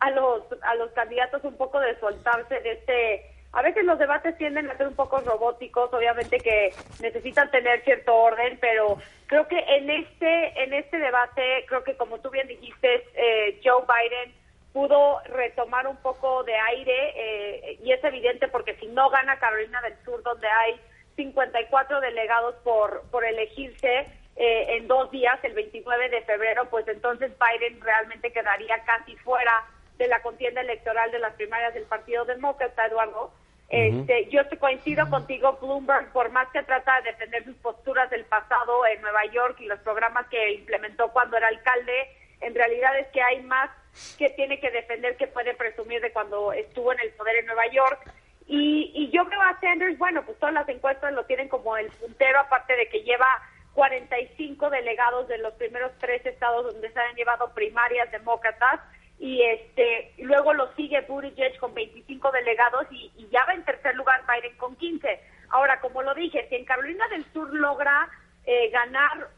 [0.00, 3.26] a los a los candidatos un poco de soltarse de este.
[3.50, 8.14] A veces los debates tienden a ser un poco robóticos, obviamente que necesitan tener cierto
[8.14, 13.04] orden, pero creo que en este en este debate, creo que como tú bien dijiste,
[13.14, 14.32] eh, Joe Biden
[14.72, 19.80] pudo retomar un poco de aire eh, y es evidente porque si no gana Carolina
[19.82, 20.80] del Sur donde hay
[21.16, 24.06] 54 delegados por por elegirse
[24.36, 29.52] eh, en dos días el 29 de febrero pues entonces Biden realmente quedaría casi fuera
[29.98, 33.32] de la contienda electoral de las primarias del Partido Demócrata Eduardo.
[33.68, 38.24] Este, yo te coincido contigo, Bloomberg, por más que trata de defender sus posturas del
[38.24, 42.08] pasado en Nueva York y los programas que implementó cuando era alcalde,
[42.40, 43.68] en realidad es que hay más
[44.16, 47.66] que tiene que defender que puede presumir de cuando estuvo en el poder en Nueva
[47.70, 48.12] York.
[48.46, 51.90] Y, y yo veo a Sanders, bueno, pues todas las encuestas lo tienen como el
[51.90, 53.26] puntero, aparte de que lleva
[53.74, 58.80] 45 delegados de los primeros tres estados donde se han llevado primarias demócratas
[59.18, 63.94] y este luego lo sigue Buttigieg con 25 delegados y, y ya va en tercer
[63.94, 65.20] lugar Biden con 15.
[65.50, 68.08] Ahora, como lo dije, si en Carolina del Sur logra
[68.44, 69.28] eh, ganar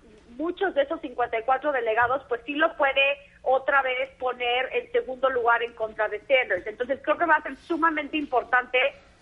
[0.40, 5.62] muchos de esos 54 delegados, pues sí lo puede otra vez poner en segundo lugar
[5.62, 6.66] en contra de Sanders.
[6.66, 8.78] Entonces creo que va a ser sumamente importante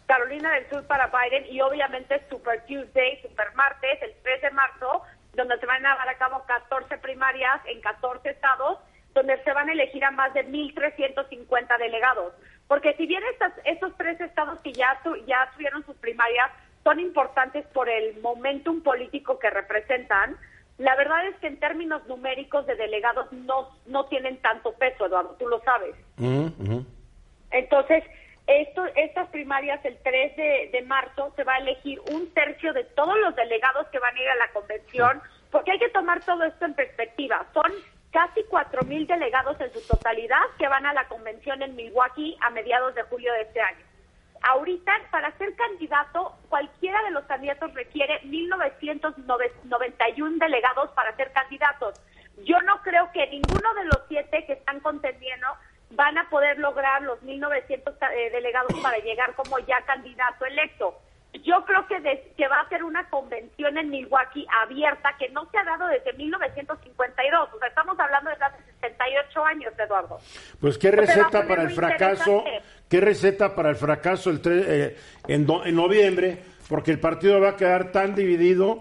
[0.06, 5.02] Carolina del Sur para Biden y obviamente Super Tuesday, Super Martes, el 3 de marzo,
[5.34, 8.78] donde se van a llevar a cabo 14 primarias en 14 estados,
[9.14, 12.32] donde se van a elegir a más de 1.350 delegados.
[12.68, 16.50] Porque si bien estas, estos tres estados que ya, tu- ya tuvieron sus primarias
[16.84, 20.36] son importantes por el momentum político que representan,
[20.78, 25.36] la verdad es que en términos numéricos de delegados no, no tienen tanto peso, Eduardo,
[25.38, 25.94] tú lo sabes.
[27.50, 28.04] Entonces,
[28.46, 32.84] esto, estas primarias el 3 de, de marzo se va a elegir un tercio de
[32.84, 35.20] todos los delegados que van a ir a la convención,
[35.50, 37.44] porque hay que tomar todo esto en perspectiva.
[37.52, 37.72] Son
[38.12, 42.50] casi 4 mil delegados en su totalidad que van a la convención en Milwaukee a
[42.50, 43.87] mediados de julio de este año.
[44.42, 52.00] Ahorita, para ser candidato, cualquiera de los candidatos requiere 1.991 delegados para ser candidatos.
[52.44, 55.46] Yo no creo que ninguno de los siete que están contendiendo
[55.90, 60.98] van a poder lograr los 1.900 eh, delegados para llegar como ya candidato electo.
[61.44, 65.48] Yo creo que, de- que va a ser una convención en Milwaukee abierta que no
[65.50, 67.48] se ha dado desde 1952.
[67.54, 70.18] O sea, estamos hablando de hace 68 años, Eduardo.
[70.60, 72.44] Pues qué receta para el fracaso,
[72.88, 74.96] qué receta para el fracaso el tre- eh,
[75.28, 78.80] en noviembre, porque el partido va a quedar tan dividido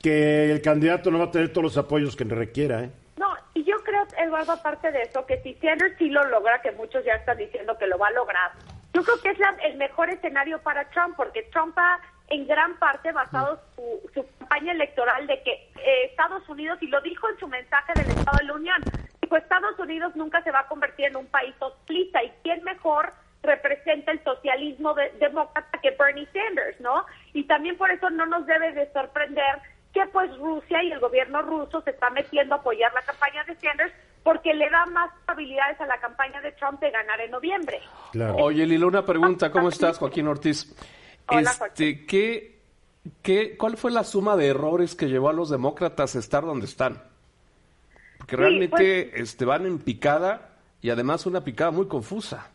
[0.00, 2.84] que el candidato no va a tener todos los apoyos que requiera.
[2.84, 2.90] ¿eh?
[3.16, 6.70] No, y yo creo, Eduardo, aparte de eso, que si Sanders sí lo logra, que
[6.72, 8.52] muchos ya están diciendo que lo va a lograr,
[8.94, 12.78] yo creo que es la- el mejor escenario para Trump, porque Trump ha en gran
[12.78, 17.38] parte basado su, su campaña electoral de que eh, Estados Unidos, y lo dijo en
[17.38, 18.82] su mensaje del Estado de la Unión,
[19.22, 23.12] dijo Estados Unidos nunca se va a convertir en un país hostilista, y quién mejor
[23.42, 27.06] representa el socialismo de- demócrata que Bernie Sanders, ¿no?
[27.32, 29.60] Y también por eso no nos debe de sorprender
[29.94, 33.54] que pues Rusia y el gobierno ruso se está metiendo a apoyar la campaña de
[33.56, 33.92] Sanders
[34.22, 37.80] porque le da más probabilidades a la campaña de Trump de ganar en noviembre.
[38.38, 39.50] Oye, Lilo, una pregunta.
[39.50, 40.74] ¿Cómo estás, Joaquín Ortiz?
[41.28, 42.58] Hola, este, ¿qué,
[43.22, 46.66] qué, ¿Cuál fue la suma de errores que llevó a los demócratas a estar donde
[46.66, 47.02] están?
[48.18, 50.50] Porque Sí, realmente pues- este, van en picada
[50.80, 52.50] y además una picada muy confusa.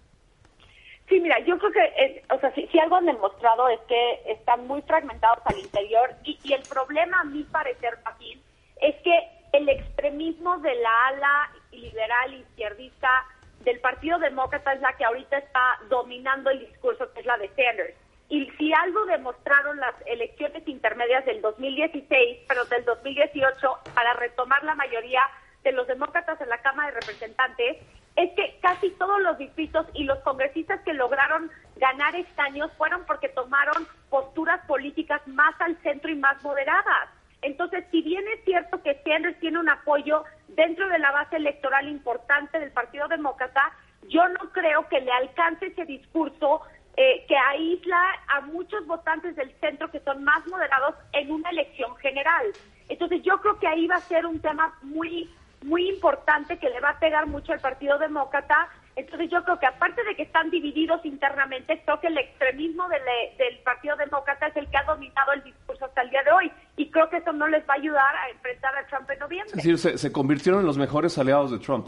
[1.09, 4.22] Sí, mira, yo creo que, es- o sea, si, si algo han demostrado es que
[4.32, 8.41] están muy fragmentados al interior y, y el problema, a mi parecer, Joaquín,
[8.82, 9.14] es que
[9.54, 13.26] el extremismo de la ala liberal izquierdista
[13.62, 17.47] del Partido Demócrata es la que ahorita está dominando el discurso, que es la de
[17.49, 17.95] Sanders.
[18.30, 24.74] Y si algo demostraron las elecciones intermedias del 2016, pero del 2018, para retomar la
[24.74, 25.22] mayoría
[25.64, 27.78] de los demócratas en la Cámara de Representantes,
[28.16, 33.30] es que casi todos los distritos y los congresistas que lograron ganar escaños fueron porque
[33.30, 37.10] tomaron posturas políticas más al centro y más moderadas.
[37.43, 41.87] Entonces, si bien es cierto que Sanders tiene un apoyo dentro de la base electoral
[41.87, 43.61] importante del Partido Demócrata,
[44.09, 46.61] yo no creo que le alcance ese discurso
[46.95, 51.95] eh, que aísla a muchos votantes del centro que son más moderados en una elección
[51.97, 52.45] general.
[52.89, 55.29] Entonces, yo creo que ahí va a ser un tema muy
[55.63, 58.69] muy importante que le va a pegar mucho al Partido Demócrata.
[58.95, 63.01] Entonces yo creo que aparte de que están divididos internamente, creo que el extremismo del,
[63.37, 66.51] del Partido Demócrata es el que ha dominado el discurso hasta el día de hoy.
[66.77, 69.49] Y creo que eso no les va a ayudar a enfrentar a Trump en noviembre.
[69.49, 71.87] Es decir, se, se convirtieron en los mejores aliados de Trump.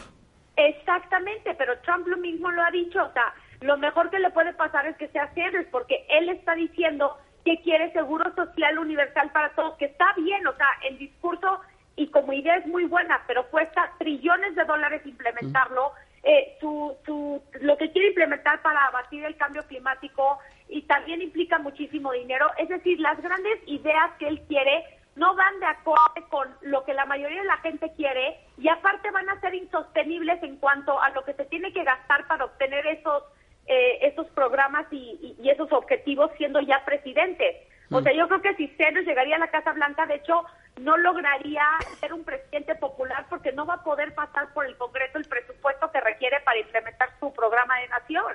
[0.57, 4.53] Exactamente, pero Trump lo mismo lo ha dicho, o sea, lo mejor que le puede
[4.53, 9.49] pasar es que sea Sanders, porque él está diciendo que quiere seguro social universal para
[9.49, 11.59] todos, que está bien, o sea, el discurso
[11.97, 15.91] y como idea es muy buena, pero cuesta trillones de dólares implementarlo.
[16.27, 21.59] Eh, su, su, lo que quiere implementar para abatir el cambio climático y también implica
[21.59, 22.49] muchísimo dinero.
[22.57, 24.83] Es decir, las grandes ideas que él quiere
[25.15, 29.11] no van de acorde con lo que la mayoría de la gente quiere y aparte
[29.11, 32.87] van a ser insostenibles en cuanto a lo que se tiene que gastar para obtener
[32.87, 33.23] esos
[33.67, 37.67] eh, esos programas y, y, y esos objetivos siendo ya presidente.
[37.91, 40.43] O sea, yo creo que si Sanders llegaría a la Casa Blanca, de hecho,
[40.81, 41.63] no lograría
[41.99, 45.91] ser un presidente popular porque no va a poder pasar por el Congreso el presupuesto
[45.91, 48.33] que requiere para implementar su programa de nación.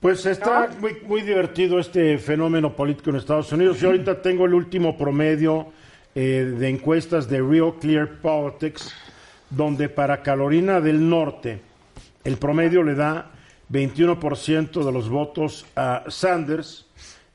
[0.00, 3.80] Pues está muy, muy divertido este fenómeno político en Estados Unidos.
[3.80, 5.72] Yo ahorita tengo el último promedio
[6.14, 8.94] eh, de encuestas de Real Clear Politics,
[9.50, 11.60] donde para Carolina del Norte
[12.24, 13.30] el promedio le da
[13.70, 16.86] 21% de los votos a Sanders,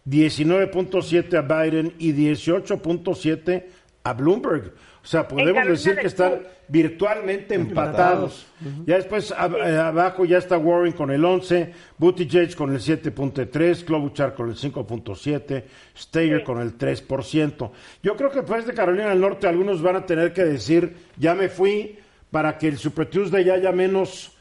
[0.05, 3.65] 19.7 a Biden y 18.7
[4.03, 4.73] a Bloomberg.
[5.01, 8.45] O sea, podemos decir que están virtualmente empatados.
[8.85, 13.83] Ya después ab- eh, abajo ya está Warren con el 11, Buttigieg con el 7.3,
[13.83, 15.65] Klobuchar con el 5.7,
[15.97, 16.43] Steyer Sí.
[16.45, 17.71] con el 3%.
[18.01, 21.35] Yo creo que después de Carolina del Norte algunos van a tener que decir, ya
[21.35, 21.99] me fui,
[22.31, 24.35] para que el Super Tuesday haya menos,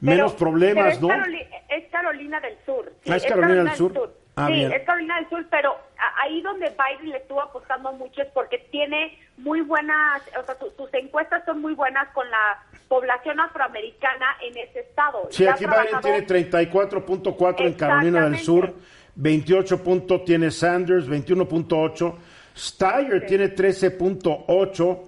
[0.00, 1.14] menos problemas, pero ¿no?
[1.14, 2.92] es, Caroli- es Carolina del Sur.
[3.06, 4.19] Ah, ¿es Carolina del Sur?
[4.40, 4.72] Ah, sí, bien.
[4.72, 5.76] es Carolina del Sur, pero
[6.22, 10.70] ahí donde Biden le estuvo apostando mucho es porque tiene muy buenas, o sea, su-
[10.76, 15.28] sus encuestas son muy buenas con la población afroamericana en ese estado.
[15.30, 19.00] Sí, aquí Biden tiene 34.4 en Carolina del Sur, Exactamente.
[19.16, 22.16] 28 punto tiene Sanders, 21.8,
[22.56, 24.98] Steyer tiene 13.8.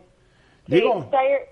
[0.66, 1.46] Sí, Digo, Steyer-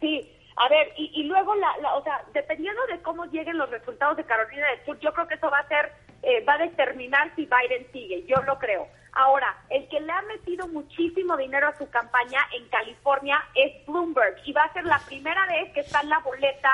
[0.00, 3.70] sí, a ver, y, y luego, la, la- o sea, dependiendo de cómo lleguen los
[3.70, 5.92] resultados de Carolina del Sur, yo creo que eso va a ser,
[6.26, 8.88] eh, va a determinar si Biden sigue, yo lo creo.
[9.12, 14.36] Ahora, el que le ha metido muchísimo dinero a su campaña en California es Bloomberg,
[14.44, 16.70] y va a ser la primera vez que está en la boleta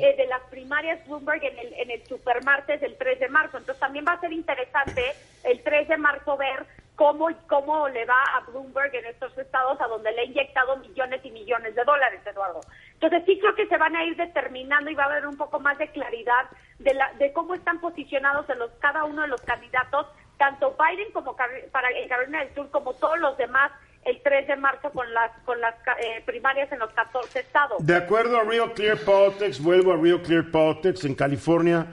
[0.00, 3.58] eh, de las primarias Bloomberg en el, en el supermartes del 3 de marzo.
[3.58, 5.12] Entonces también va a ser interesante
[5.44, 6.66] el 3 de marzo ver
[6.96, 11.20] cómo, cómo le va a Bloomberg en estos estados a donde le ha inyectado millones
[11.22, 12.60] y millones de dólares, Eduardo.
[13.00, 15.60] Entonces sí creo que se van a ir determinando y va a haber un poco
[15.60, 16.46] más de claridad
[16.78, 20.06] de, la, de cómo están posicionados los, cada uno de los candidatos,
[20.38, 23.70] tanto Biden como para Carolina del Sur como todos los demás
[24.06, 27.84] el 3 de marzo con las con las eh, primarias en los 14 estados.
[27.84, 31.86] de acuerdo a Real Clear Politics, vuelvo a Real Clear Politics, en California,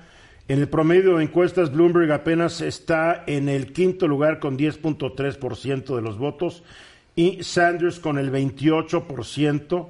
[0.47, 6.01] en el promedio de encuestas, Bloomberg apenas está en el quinto lugar con 10.3% de
[6.01, 6.63] los votos
[7.15, 9.89] y Sanders con el 28%,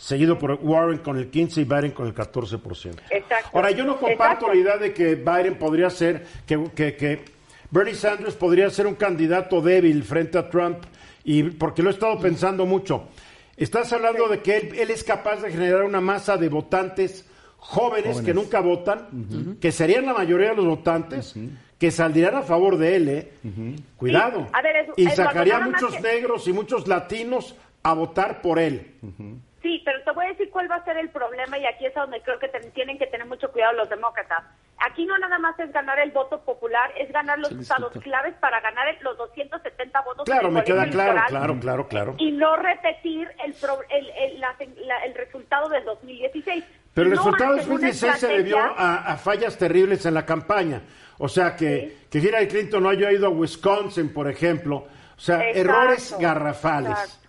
[0.00, 3.00] seguido por Warren con el 15% y Biden con el 14%.
[3.10, 3.50] Exacto.
[3.52, 4.48] Ahora, yo no comparto Exacto.
[4.48, 7.22] la idea de que Biden podría ser, que, que, que
[7.70, 10.78] Bernie Sanders podría ser un candidato débil frente a Trump,
[11.22, 13.08] y porque lo he estado pensando mucho.
[13.58, 17.26] Estás hablando de que él, él es capaz de generar una masa de votantes
[17.58, 21.34] jóvenes, que nunca votan, que serían la mayoría de los votantes,
[21.78, 23.32] que saldrían a favor de él, ¿eh?
[23.98, 24.40] Cuidado.
[24.44, 28.40] Sí, a ver, es- y es sacaría muchos que- negros y muchos latinos a votar
[28.40, 28.94] por él.
[29.70, 31.96] Sí, pero te voy a decir cuál va a ser el problema y aquí es
[31.96, 34.42] a donde creo que ten- tienen que tener mucho cuidado los demócratas.
[34.78, 38.60] Aquí no nada más es ganar el voto popular, es ganar los estados claves para
[38.60, 40.24] ganar los 270 votos.
[40.24, 42.14] Claro, me queda claro, claro, claro, claro.
[42.18, 44.56] Y no repetir el, pro- el, el, la-
[44.86, 46.64] la- el resultado del 2016.
[46.92, 50.14] Pero el No resultado de hacen una 2016 se debió a, a fallas terribles en
[50.14, 50.80] la campaña.
[51.18, 54.76] O sea, que, que Hillary Clinton no haya ido a Wisconsin, por ejemplo.
[55.16, 56.90] O sea, Exacto, errores garrafales.
[56.90, 57.19] Exacto.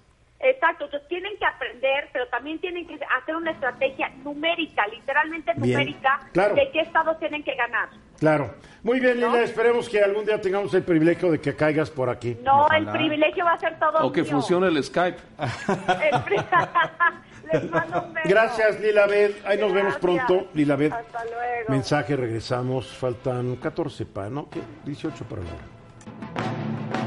[0.44, 6.20] Exacto, entonces tienen que aprender, pero también tienen que hacer una estrategia numérica, literalmente numérica,
[6.34, 6.56] claro.
[6.56, 7.90] de qué estados tienen que ganar.
[8.20, 8.56] Claro.
[8.84, 12.38] Muy bien, Lila, esperemos que algún día tengamos el privilegio de que caigas por aquí.
[12.44, 14.32] No, el privilegio va a ser todo O que mío.
[14.32, 15.18] funcione el Skype.
[15.38, 16.38] El pri-
[17.52, 18.30] Les mando un beso.
[18.30, 19.46] Gracias, Lila Beth.
[19.46, 20.94] Ahí nos vemos pronto, Lila Beth.
[20.94, 21.70] Hasta luego.
[21.70, 22.88] Mensaje, regresamos.
[22.96, 24.50] Faltan 14 para, ¿no?
[24.50, 24.62] ¿Qué?
[24.86, 27.01] 18 para la hora.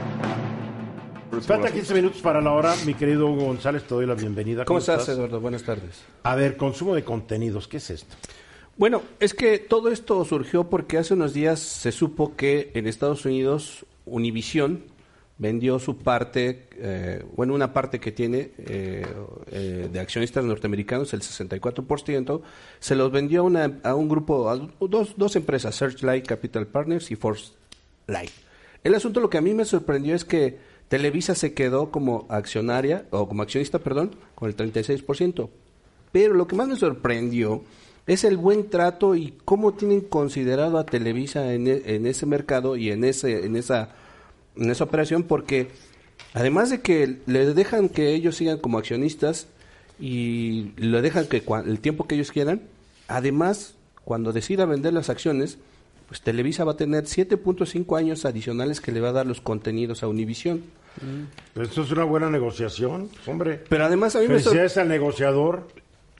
[1.42, 2.74] Faltan 15 minutos para la hora.
[2.86, 4.64] Mi querido Hugo González, te doy la bienvenida.
[4.64, 5.40] ¿Cómo estás, Eduardo?
[5.40, 6.02] Buenas tardes.
[6.22, 8.14] A ver, consumo de contenidos, ¿qué es esto?
[8.76, 13.24] Bueno, es que todo esto surgió porque hace unos días se supo que en Estados
[13.24, 14.84] Unidos Univision
[15.38, 19.04] vendió su parte, eh, bueno, una parte que tiene eh,
[19.50, 22.42] eh, de accionistas norteamericanos, el 64%,
[22.78, 27.10] se los vendió a, una, a un grupo, a dos, dos empresas, Searchlight Capital Partners
[27.10, 27.52] y Force
[28.06, 28.30] Light.
[28.84, 30.58] El asunto, lo que a mí me sorprendió es que
[30.88, 35.48] Televisa se quedó como accionaria, o como accionista, perdón, con el 36%.
[36.12, 37.62] Pero lo que más me sorprendió
[38.06, 42.90] es el buen trato y cómo tienen considerado a Televisa en, e- ese mercado y
[42.90, 43.90] en ese en esa
[44.56, 45.68] en esa operación porque
[46.34, 49.46] además de que le dejan que ellos sigan como accionistas
[49.98, 52.62] y le dejan que el tiempo que ellos quieran,
[53.08, 53.74] además
[54.04, 55.56] cuando decida vender las acciones,
[56.08, 60.02] pues Televisa va a tener 7.5 años adicionales que le va a dar los contenidos
[60.02, 60.62] a Univision.
[61.54, 63.62] Pues Esto es una buena negociación, hombre.
[63.68, 65.66] Pero además a mí me Felicidades al negociador.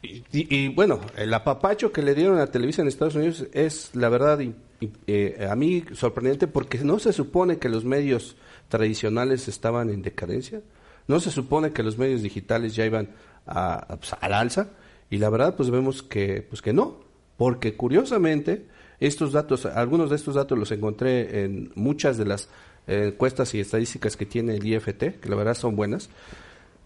[0.03, 4.09] Y, y, bueno, el apapacho que le dieron a Televisa en Estados Unidos es, la
[4.11, 8.37] verdad, y- y, eh, a mí sorprendente porque no se supone que los medios
[8.68, 10.61] tradicionales estaban en decadencia,
[11.09, 13.11] no se supone que los medios digitales ya iban
[13.47, 14.68] a, a, pues, al alza,
[15.09, 17.01] y la verdad, pues vemos que, pues que no,
[17.39, 18.66] porque curiosamente
[19.07, 22.48] estos datos, algunos de estos datos los encontré en muchas de las
[22.86, 26.11] eh, encuestas y estadísticas que tiene el IFT, que la verdad son buenas.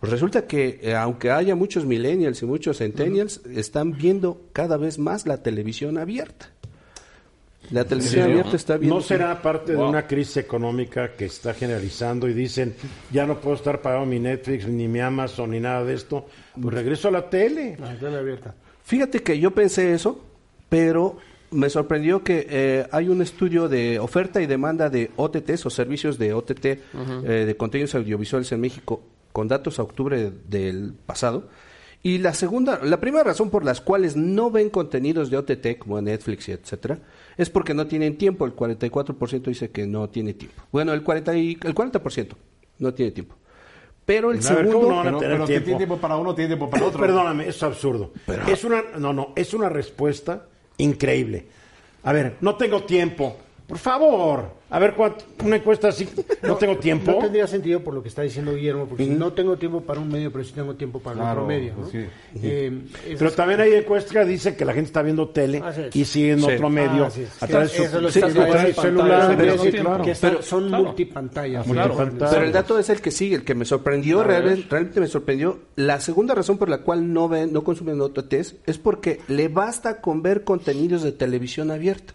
[0.00, 4.98] Pues resulta que eh, aunque haya muchos millennials y muchos centennials, están viendo cada vez
[4.98, 6.50] más la televisión abierta.
[7.70, 8.96] La televisión Sí, abierta está viendo.
[8.96, 12.74] ¿No será parte de una crisis económica que está generalizando y dicen,
[13.10, 16.26] ya no puedo estar pagando mi Netflix, ni mi Amazon, ni nada de esto?
[16.60, 17.76] Pues regreso a la tele.
[17.78, 18.54] La tele abierta.
[18.84, 20.24] Fíjate que yo pensé eso,
[20.68, 21.18] pero
[21.50, 26.18] me sorprendió que eh, hay un estudio de oferta y demanda de OTTs o servicios
[26.18, 26.78] de OTT, eh,
[27.46, 31.48] de contenidos audiovisuales en México, con datos a octubre del pasado.
[32.02, 36.00] Y la segunda, la primera razón por las cuales no ven contenidos de OTT como
[36.00, 37.00] Netflix y etcétera,
[37.36, 38.44] es porque no tienen tiempo.
[38.46, 40.62] El 44% dice que no tiene tiempo.
[40.70, 42.28] Bueno, el 40 y, el 40%
[42.78, 43.34] no tiene tiempo.
[44.04, 45.64] Pero el A ver, ¿cómo segundo no van a Pero, tener pero que tiempo?
[45.66, 47.00] tiene tiempo para uno, tiene tiempo para otro.
[47.00, 48.12] Perdóname, es absurdo.
[48.46, 50.46] Es una, no, no, es una respuesta
[50.78, 51.46] increíble.
[52.02, 53.36] A ver, no tengo tiempo.
[53.68, 54.56] Por favor.
[54.70, 55.24] A ver, ¿cuánto?
[55.44, 56.06] Una encuesta así.
[56.42, 57.10] No tengo tiempo.
[57.12, 60.00] No tendría sentido por lo que está diciendo Guillermo, porque si no tengo tiempo para
[60.00, 61.72] un medio, pero sí tengo tiempo para Claro, otro medio.
[61.74, 61.80] ¿no?
[61.80, 61.98] pues sí.
[62.42, 65.94] Eh, es- Pero también hay encuestas que dicen que la gente está viendo tele es.
[65.96, 66.50] y sigue en Sí.
[66.52, 68.72] otro medio Ah, sí, a través de eso su, sí, celular.
[69.36, 70.12] Pero no sí,
[70.42, 70.84] son claro.
[70.84, 71.66] multipantallas.
[71.66, 75.58] Pero el dato es el que sigue, el que me sorprendió, realmente, realmente me sorprendió.
[75.76, 80.00] La segunda razón por la cual no ven, no consumen OTTs es porque le basta
[80.00, 82.14] con ver contenidos de televisión abierta.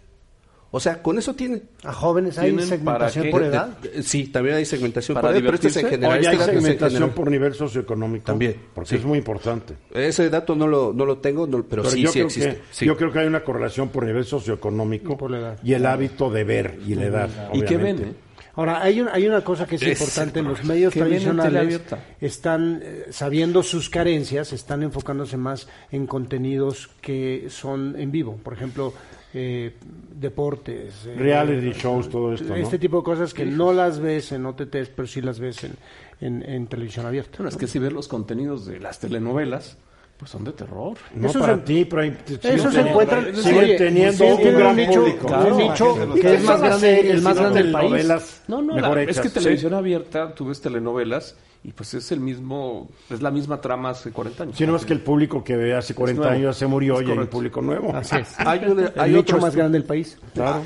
[0.76, 1.62] O sea, con eso tiene.
[1.84, 3.46] A jóvenes hay ¿Tienen segmentación para por qué?
[3.48, 4.02] edad.
[4.02, 6.18] Sí, también hay segmentación ¿Para por edad, pero este es en general.
[6.18, 8.24] Oye, hay segmentación por nivel socioeconómico.
[8.26, 8.96] También, Porque sí.
[8.96, 9.74] es muy importante.
[9.92, 12.50] Ese dato no lo, no lo tengo, no- pero, Pero sí, yo, sí creo existe.
[12.56, 12.86] que, sí.
[12.86, 15.58] yo creo que hay una correlación por nivel socioeconómico Y por la edad.
[15.62, 17.30] y el hábito de ver y la edad.
[17.52, 17.98] ¿Y qué ven?
[18.00, 18.12] eh?
[18.56, 21.80] Ahora, hay, un- hay una cosa que es, Es importante, los medios tradicionales
[22.20, 28.52] están, eh, sabiendo sus carencias, están enfocándose más en contenidos que son en vivo, por
[28.54, 28.92] ejemplo,
[29.34, 29.74] eh,
[30.18, 31.06] deportes.
[31.06, 32.56] eh, Reality shows, todo esto, ¿no?
[32.56, 35.72] Este tipo de cosas que no las ves en OTTs, pero sí las ves en,
[36.20, 37.38] en, en televisión abierta.
[37.38, 39.76] Bueno, es que si ves los contenidos de las telenovelas,
[40.16, 40.96] pues son de terror.
[41.16, 44.76] No Eso para se- ti, pero hay- Eso se teniendo- encuentra, siguen teniendo un gran
[44.76, 45.50] nicho, público.
[45.58, 48.42] nicho que es más grande, el más grande del país.
[48.48, 52.90] No, no, la- es que televisión abierta, tú ves telenovelas Y pues es el mismo,
[53.08, 54.56] es la misma trama hace 40 años.
[54.58, 56.36] Si no es que el público que ve hace 40 nuevo.
[56.36, 57.30] años se murió y hay un correcto.
[57.30, 57.96] público nuevo.
[57.96, 58.34] Así es.
[58.38, 60.18] Hay, un- El hay otro más grande del país.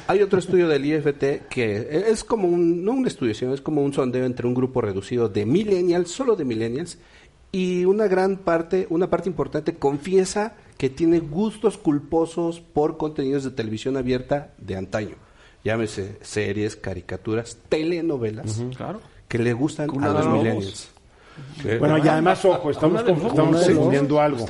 [0.08, 3.82] Hay otro estudio del IFT que es como un, no un estudio, sino es como
[3.84, 6.98] un sondeo entre un grupo reducido de millennials, solo de millennials,
[7.52, 13.52] y una gran parte, una parte importante confiesa que tiene gustos culposos por contenidos de
[13.52, 15.14] televisión abierta de antaño.
[15.64, 19.00] Llámese series, caricaturas, telenovelas, Claro.
[19.28, 20.90] Que le gustan a los millennials.
[21.78, 24.44] Bueno, y además, ojo, estamos, confundiendo algo.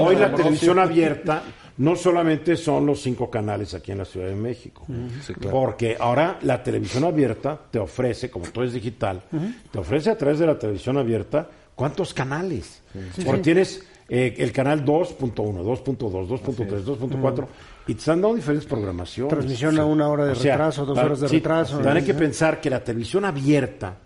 [0.00, 1.42] Hoy la televisión abierta
[1.76, 4.84] no solamente son los cinco canales aquí en la Ciudad de México,
[5.22, 5.50] Sí, claro.
[5.50, 9.22] porque ahora la televisión abierta te ofrece, como todo es digital,
[9.70, 12.82] te ofrece a través de la televisión abierta cuántos canales.
[13.24, 17.46] Porque tienes eh, el canal 2.1, 2.2, 2.3, 2.4
[17.86, 19.32] y te están dando diferentes programaciones.
[19.32, 21.76] Transmisión a una hora de O sea, retraso, dos horas de sí, retraso.
[21.76, 23.96] También hay que pensar que la televisión abierta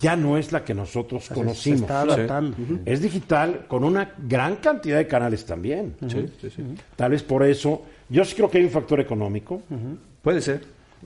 [0.00, 1.82] ya no es la que nosotros Se conocimos.
[1.82, 2.56] está adaptando.
[2.84, 5.94] Es digital con una gran cantidad de canales también.
[6.08, 6.62] Sí, sí, sí.
[6.96, 9.62] Tal vez por eso, yo sí creo que hay un factor económico.
[10.22, 10.62] Puede ser.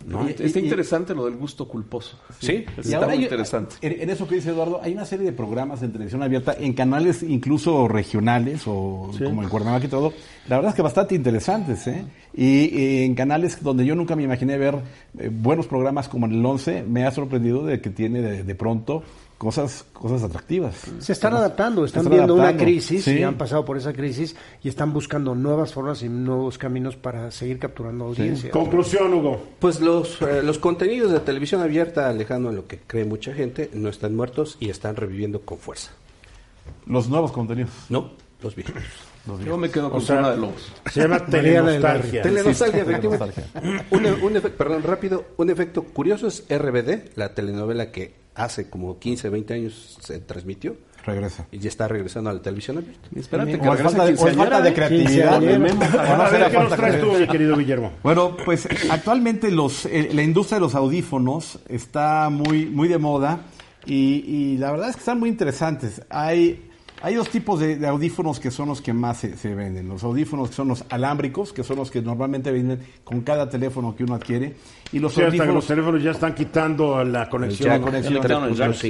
[0.07, 0.29] ¿No?
[0.29, 2.19] Y- Está interesante lo del gusto culposo.
[2.39, 3.77] Sí, Está muy interesante.
[3.81, 6.73] En, en eso que dice Eduardo, hay una serie de programas en televisión abierta, en
[6.73, 10.13] canales incluso regionales, o como el Cuernavaca y todo.
[10.49, 12.05] La verdad es que bastante interesantes, ¿eh?
[12.35, 14.77] Y, en canales donde yo nunca me imaginé ver
[15.19, 18.55] eh, buenos programas como en el 11, me ha sorprendido de que tiene de, de
[18.55, 19.03] pronto
[19.39, 20.75] cosas cosas atractivas.
[20.99, 23.19] Se están adaptando, están están viendo una crisis sí.
[23.19, 27.31] y han pasado por esa crisis y están buscando nuevas formas y nuevos caminos para
[27.31, 28.51] seguir capturando audiencia.
[28.51, 29.41] Conclusión, Hugo.
[29.61, 33.71] Pues los, eh, los contenidos de televisión abierta, alejando a lo que cree mucha gente,
[33.73, 35.93] no están muertos y están reviviendo con fuerza.
[36.87, 37.71] Los nuevos contenidos.
[37.89, 38.11] No,
[38.43, 38.75] los viejos.
[39.45, 40.73] Yo me quedo con O sea, Zona de Lobos.
[40.91, 42.23] Se llama telenostalgia.
[42.23, 43.45] Telenostalgia, efectivamente.
[43.91, 48.99] Un, un efecto, perdón, rápido, un efecto curioso es RBD, la telenovela que hace como
[48.99, 51.47] 15, 20 años se transmitió Regresa.
[51.51, 53.09] y ya está regresando a la televisión abierta.
[53.17, 54.75] Espérate, O es falta de, o falta de ¿eh?
[54.75, 55.41] creatividad.
[55.41, 56.15] Quinceañera.
[56.15, 57.21] O no A será ver, ¿qué nos falta traes tú, creatividad.
[57.21, 57.93] mi querido Guillermo?
[58.03, 63.41] Bueno, pues actualmente los, eh, la industria de los audífonos está muy, muy de moda
[63.87, 66.03] y, y la verdad es que están muy interesantes.
[66.11, 66.68] Hay,
[67.03, 69.89] hay dos tipos de, de audífonos que son los que más se, se venden.
[69.89, 73.95] Los audífonos que son los alámbricos, que son los que normalmente vienen con cada teléfono
[73.95, 74.57] que uno adquiere.
[74.93, 75.67] Y los Sí, que los audífonos...
[75.67, 77.69] teléfonos ya están quitando la conexión.
[77.69, 78.23] La conexión.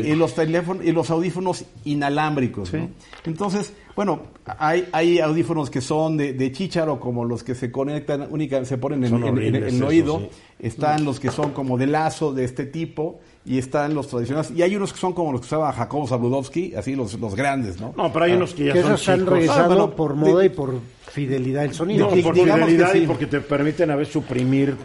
[0.06, 2.88] Y los teléfonos y los audífonos inalámbricos ¿no?
[3.24, 4.20] entonces bueno
[4.58, 8.78] hay hay audífonos que son de, de chícharo como los que se conectan únicamente se
[8.78, 10.28] ponen en, en- en- en el oído sí.
[10.60, 14.62] están los que son como de lazo de este tipo y están los tradicionales y
[14.62, 17.94] hay unos que son como los que usaba Jacobo Zabludowski así los, los grandes no
[17.96, 20.30] No, pero hay unos que ya Que son esos han regresado Ah, bueno, por de-
[20.30, 20.74] moda y por
[21.10, 22.10] fidelidad del sonido.
[22.14, 22.98] No, por fidelidad sí.
[22.98, 24.76] y porque te permiten a veces suprimir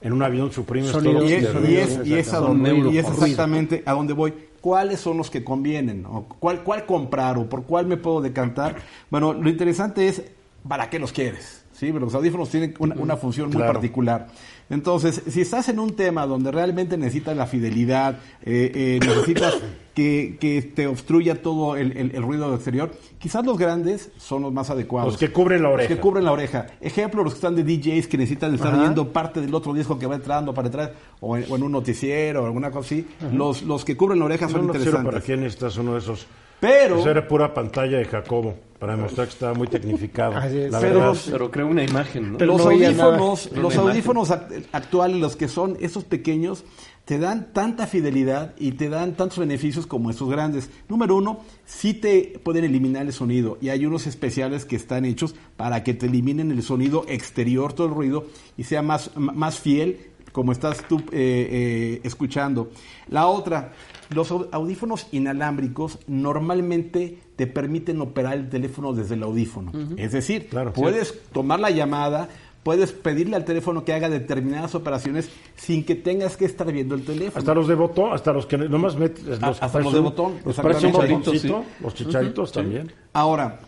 [0.00, 1.12] en un avión suprimes Sonido.
[1.14, 3.04] todo lo y es, te- y es- y es a Son donde voy, y es
[3.04, 3.22] neuroporros.
[3.22, 4.34] exactamente a donde voy.
[4.60, 6.04] ¿Cuáles son los que convienen?
[6.06, 8.76] ¿O ¿Cuál, ¿Cuál comprar o por cuál me puedo decantar?
[9.10, 10.22] Bueno, lo interesante es
[10.68, 11.64] para qué los quieres.
[11.72, 11.86] ¿sí?
[11.92, 14.28] Pero los audífonos tienen una, una función muy particular.
[14.70, 19.54] Entonces, si estás en un tema donde realmente necesitas la fidelidad, eh, eh, necesitas
[19.94, 24.52] que, que te obstruya todo el, el- el ruido exterior, quizás los grandes son los
[24.52, 25.12] más adecuados.
[25.12, 25.94] Los que cubren la Los oreja.
[25.94, 26.66] que cubren la oreja.
[26.80, 28.80] Ejemplo, los que están de DJs que necesitan estar Ajá.
[28.82, 30.90] viendo parte del otro disco que va entrando para atrás,
[31.20, 33.06] o en, o en un noticiero o alguna cosa así.
[33.32, 35.12] los, los que cubren la oreja son No, no sé interesantes.
[35.12, 36.26] para qué necesitas uno de esos.
[36.60, 40.36] Pero, Eso era pura pantalla de Jacobo, para demostrar que estaba muy tecnificado.
[40.36, 40.72] Así es.
[40.72, 41.16] La Pero verdad.
[41.30, 42.38] Pero creo una imagen, ¿no?
[42.38, 46.64] Pero los no audífonos, los audífonos act- actuales, los que son esos pequeños,
[47.04, 50.70] te dan tanta fidelidad y te dan tantos beneficios como estos grandes.
[50.88, 55.34] Número uno, sí te pueden eliminar el sonido y hay unos especiales que están hechos
[55.56, 58.26] para que te eliminen el sonido exterior, todo el ruido
[58.56, 62.70] y sea más, más fiel como estás tú eh, eh, escuchando.
[63.08, 63.72] La otra,
[64.10, 69.72] los au- audífonos inalámbricos normalmente te permiten operar el teléfono desde el audífono.
[69.96, 70.72] Es decir, Claro.
[70.72, 72.28] puedes tomar la llamada,
[72.62, 77.04] puedes pedirle al teléfono que haga determinadas operaciones sin que tengas que estar viendo el
[77.04, 77.38] teléfono.
[77.38, 79.24] Hasta los de botón, hasta los que nomás metes.
[79.24, 82.90] Los hasta los de botón, Los botoncito, los chicharitos también.
[83.12, 83.60] Ahora,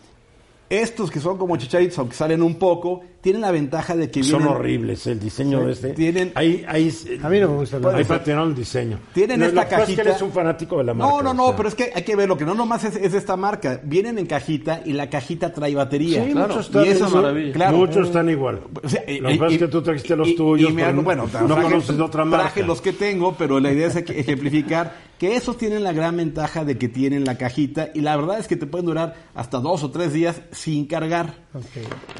[0.70, 4.38] estos que son como chicharitos, aunque salen un poco, tienen la ventaja de que Son
[4.38, 5.90] vienen, horribles, el diseño de este.
[5.90, 6.90] Tienen- Ahí, ahí,
[7.22, 7.76] A mí no me gusta.
[7.94, 8.98] Ahí patearon el diseño.
[9.12, 10.02] Tienen Lo- esta lo es que cajita.
[10.02, 11.12] eres un fanático de la marca.
[11.14, 11.56] No, no, no, o sea.
[11.58, 13.80] pero es que hay que verlo, que no nomás es, es esta marca.
[13.84, 16.24] Vienen en cajita y la cajita trae batería.
[16.24, 17.22] Sí, Claro, muchos están, y eso es igual.
[17.24, 17.52] maravilla.
[17.52, 17.76] claro.
[17.76, 18.60] Muchos están igual.
[18.82, 20.80] O sea, y- Lo que pasa es que tú trajiste los y- tuyos, y me
[20.82, 22.44] pero hago- no- bueno, no traje- conoces de otra marca.
[22.46, 26.64] Traje los que tengo, pero la idea es ejemplificar que esos tienen la gran ventaja
[26.64, 29.82] de que tienen la cajita y la verdad es que te pueden durar hasta dos
[29.82, 31.34] o tres días sin cargar.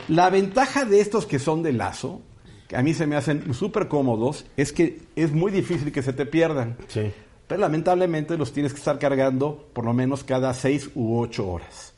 [0.09, 2.20] La ventaja de estos que son de lazo,
[2.68, 6.12] que a mí se me hacen súper cómodos, es que es muy difícil que se
[6.12, 6.76] te pierdan.
[6.88, 7.11] Sí.
[7.46, 11.94] pero lamentablemente los tienes que estar cargando por lo menos cada seis u ocho horas.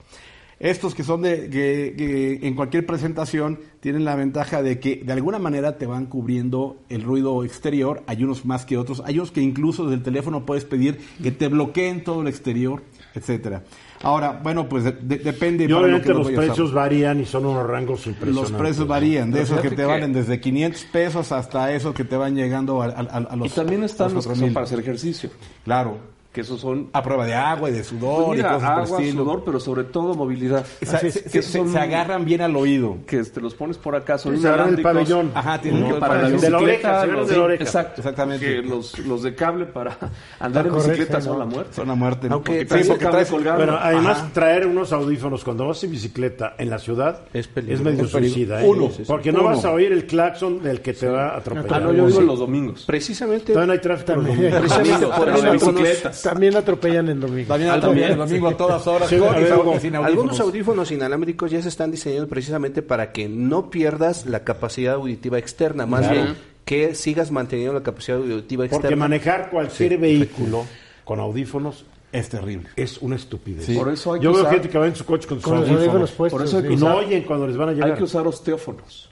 [0.60, 5.12] Estos que son de que, que en cualquier presentación tienen la ventaja de que de
[5.12, 9.32] alguna manera te van cubriendo el ruido exterior, hay unos más que otros, hay unos
[9.32, 12.82] que incluso desde el teléfono puedes pedir que te bloqueen todo el exterior,
[13.14, 13.62] etcétera.
[14.02, 15.64] Ahora, bueno, pues de- de- depende.
[15.64, 18.50] Y para lo obviamente que lo los precios varían y son unos rangos impresionantes.
[18.52, 22.04] Los precios varían, de esos que te que- valen desde 500 pesos hasta esos que
[22.04, 24.48] te van llegando a, a- a- a los Y también están los que 4,000.
[24.48, 25.30] son para hacer ejercicio.
[25.64, 25.98] Claro,
[26.32, 28.78] Que esos son a prueba de agua y de sudor Pues y mira, cosas por
[28.78, 29.24] el agua, estilo.
[29.24, 30.64] sudor, pero sobre todo movilidad.
[30.80, 32.98] Se, es, se- que se- son- se agarran bien al oído.
[33.04, 35.32] que te los pones por acá, son el pabellón.
[35.34, 35.94] Ajá, tienen ¿no?
[35.94, 37.64] que- para la de la oreja, los de la oreja.
[37.64, 38.46] Exacto, Exactamente.
[38.46, 39.98] Que los, los de cable para
[40.38, 41.38] andar en bicicleta son ¿no?
[41.40, 41.74] la muerte.
[41.74, 42.28] Son la muerte.
[42.30, 43.56] Aunque también sí, traes- colgado.
[43.56, 44.30] Bueno, además Ajá.
[44.32, 47.82] traer unos audífonos cuando vas en bicicleta en la ciudad Es peligroso.
[47.82, 48.34] medio Es peligroso.
[48.34, 48.62] suicida.
[48.62, 48.68] ¿eh?
[48.68, 49.48] Uno, porque no uno.
[49.48, 51.74] vas a oír el claxon del que te va a atropellar.
[51.74, 52.84] Ah, no, yo digo los domingos.
[52.86, 54.50] Precisamente, Todavía no hay tráfico los También.
[54.52, 54.60] domingos.
[54.70, 56.19] precisamente por eso bicicletas.
[56.22, 57.48] También atropellan en domingo.
[57.48, 58.10] También, Ah, también, también.
[58.12, 59.08] el domingo a todas horas.
[59.08, 60.04] Sí, a ver, audífonos.
[60.06, 65.38] algunos audífonos inalámbricos ya se están diseñados precisamente para que no pierdas la capacidad auditiva
[65.38, 66.14] externa, más Claro.
[66.22, 68.82] bien que sigas manteniendo la capacidad auditiva externa.
[68.82, 70.64] Porque manejar cualquier Sí, vehículo
[71.04, 72.68] con audífonos Es terrible.
[72.76, 73.68] es una estupidez.
[73.76, 75.44] Por eso hay Yo que veo usar- gente que va en su coche con sus
[75.44, 75.80] Con audífonos.
[75.82, 76.38] audífonos puestos.
[76.38, 77.90] Por eso hay y no oyen cuando les van a llegar.
[77.92, 79.08] Hay que usar osteófonos.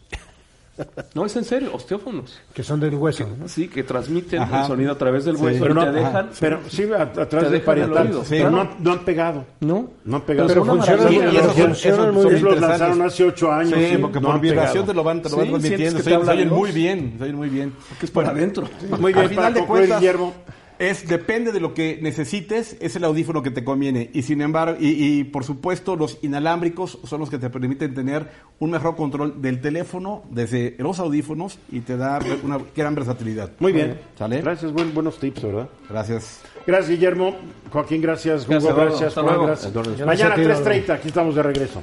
[1.15, 2.39] No, es en serio, osteófonos.
[2.55, 3.27] que son del hueso.
[3.39, 3.49] ¿no?
[3.49, 4.61] Sí, que transmiten Ajá.
[4.63, 5.43] el sonido a través del Sí.
[5.45, 6.17] hueso pero y no, te dejan.
[6.17, 8.13] ajá, pero sí, a, a través del parietal.
[8.23, 8.27] Sí.
[8.31, 9.45] Pero no, no han pegado.
[9.61, 10.49] No, No han pegado.
[10.49, 12.45] Pero una funcionan Y son- funcionan muy bien.
[12.45, 13.75] los lanzaron hace ocho años.
[13.79, 15.97] Sí, y porque no por vibración te lo van, te lo Sí, van transmitiendo.
[15.99, 17.73] que Se, oyen muy bien, se oyen muy bien.
[17.99, 18.69] que es para adentro.
[18.99, 20.33] Muy bien, Al final de cuentas, Guillermo.
[20.79, 24.11] Es depende de lo que necesites, es el audífono que te conviene.
[24.13, 28.29] Y sin embargo, y, y, por supuesto, los inalámbricos son los que te permiten tener
[28.61, 33.51] un mejor control del teléfono desde los audífonos y te da una gran versatilidad.
[33.59, 33.99] Muy bien.
[34.19, 34.41] ¿Sale?
[34.41, 35.69] Gracias, buen- buenos tips, ¿verdad?
[35.89, 36.41] Gracias.
[36.67, 37.35] Gracias, Guillermo.
[37.73, 38.45] Joaquín, gracias.
[38.47, 39.15] Hugo, Gracias, gracias.
[39.15, 39.47] Juan, luego.
[39.47, 39.75] gracias.
[39.75, 40.65] Mañana Gracias a ti, Eduardo.
[40.71, 41.83] 3.30, aquí estamos de regreso.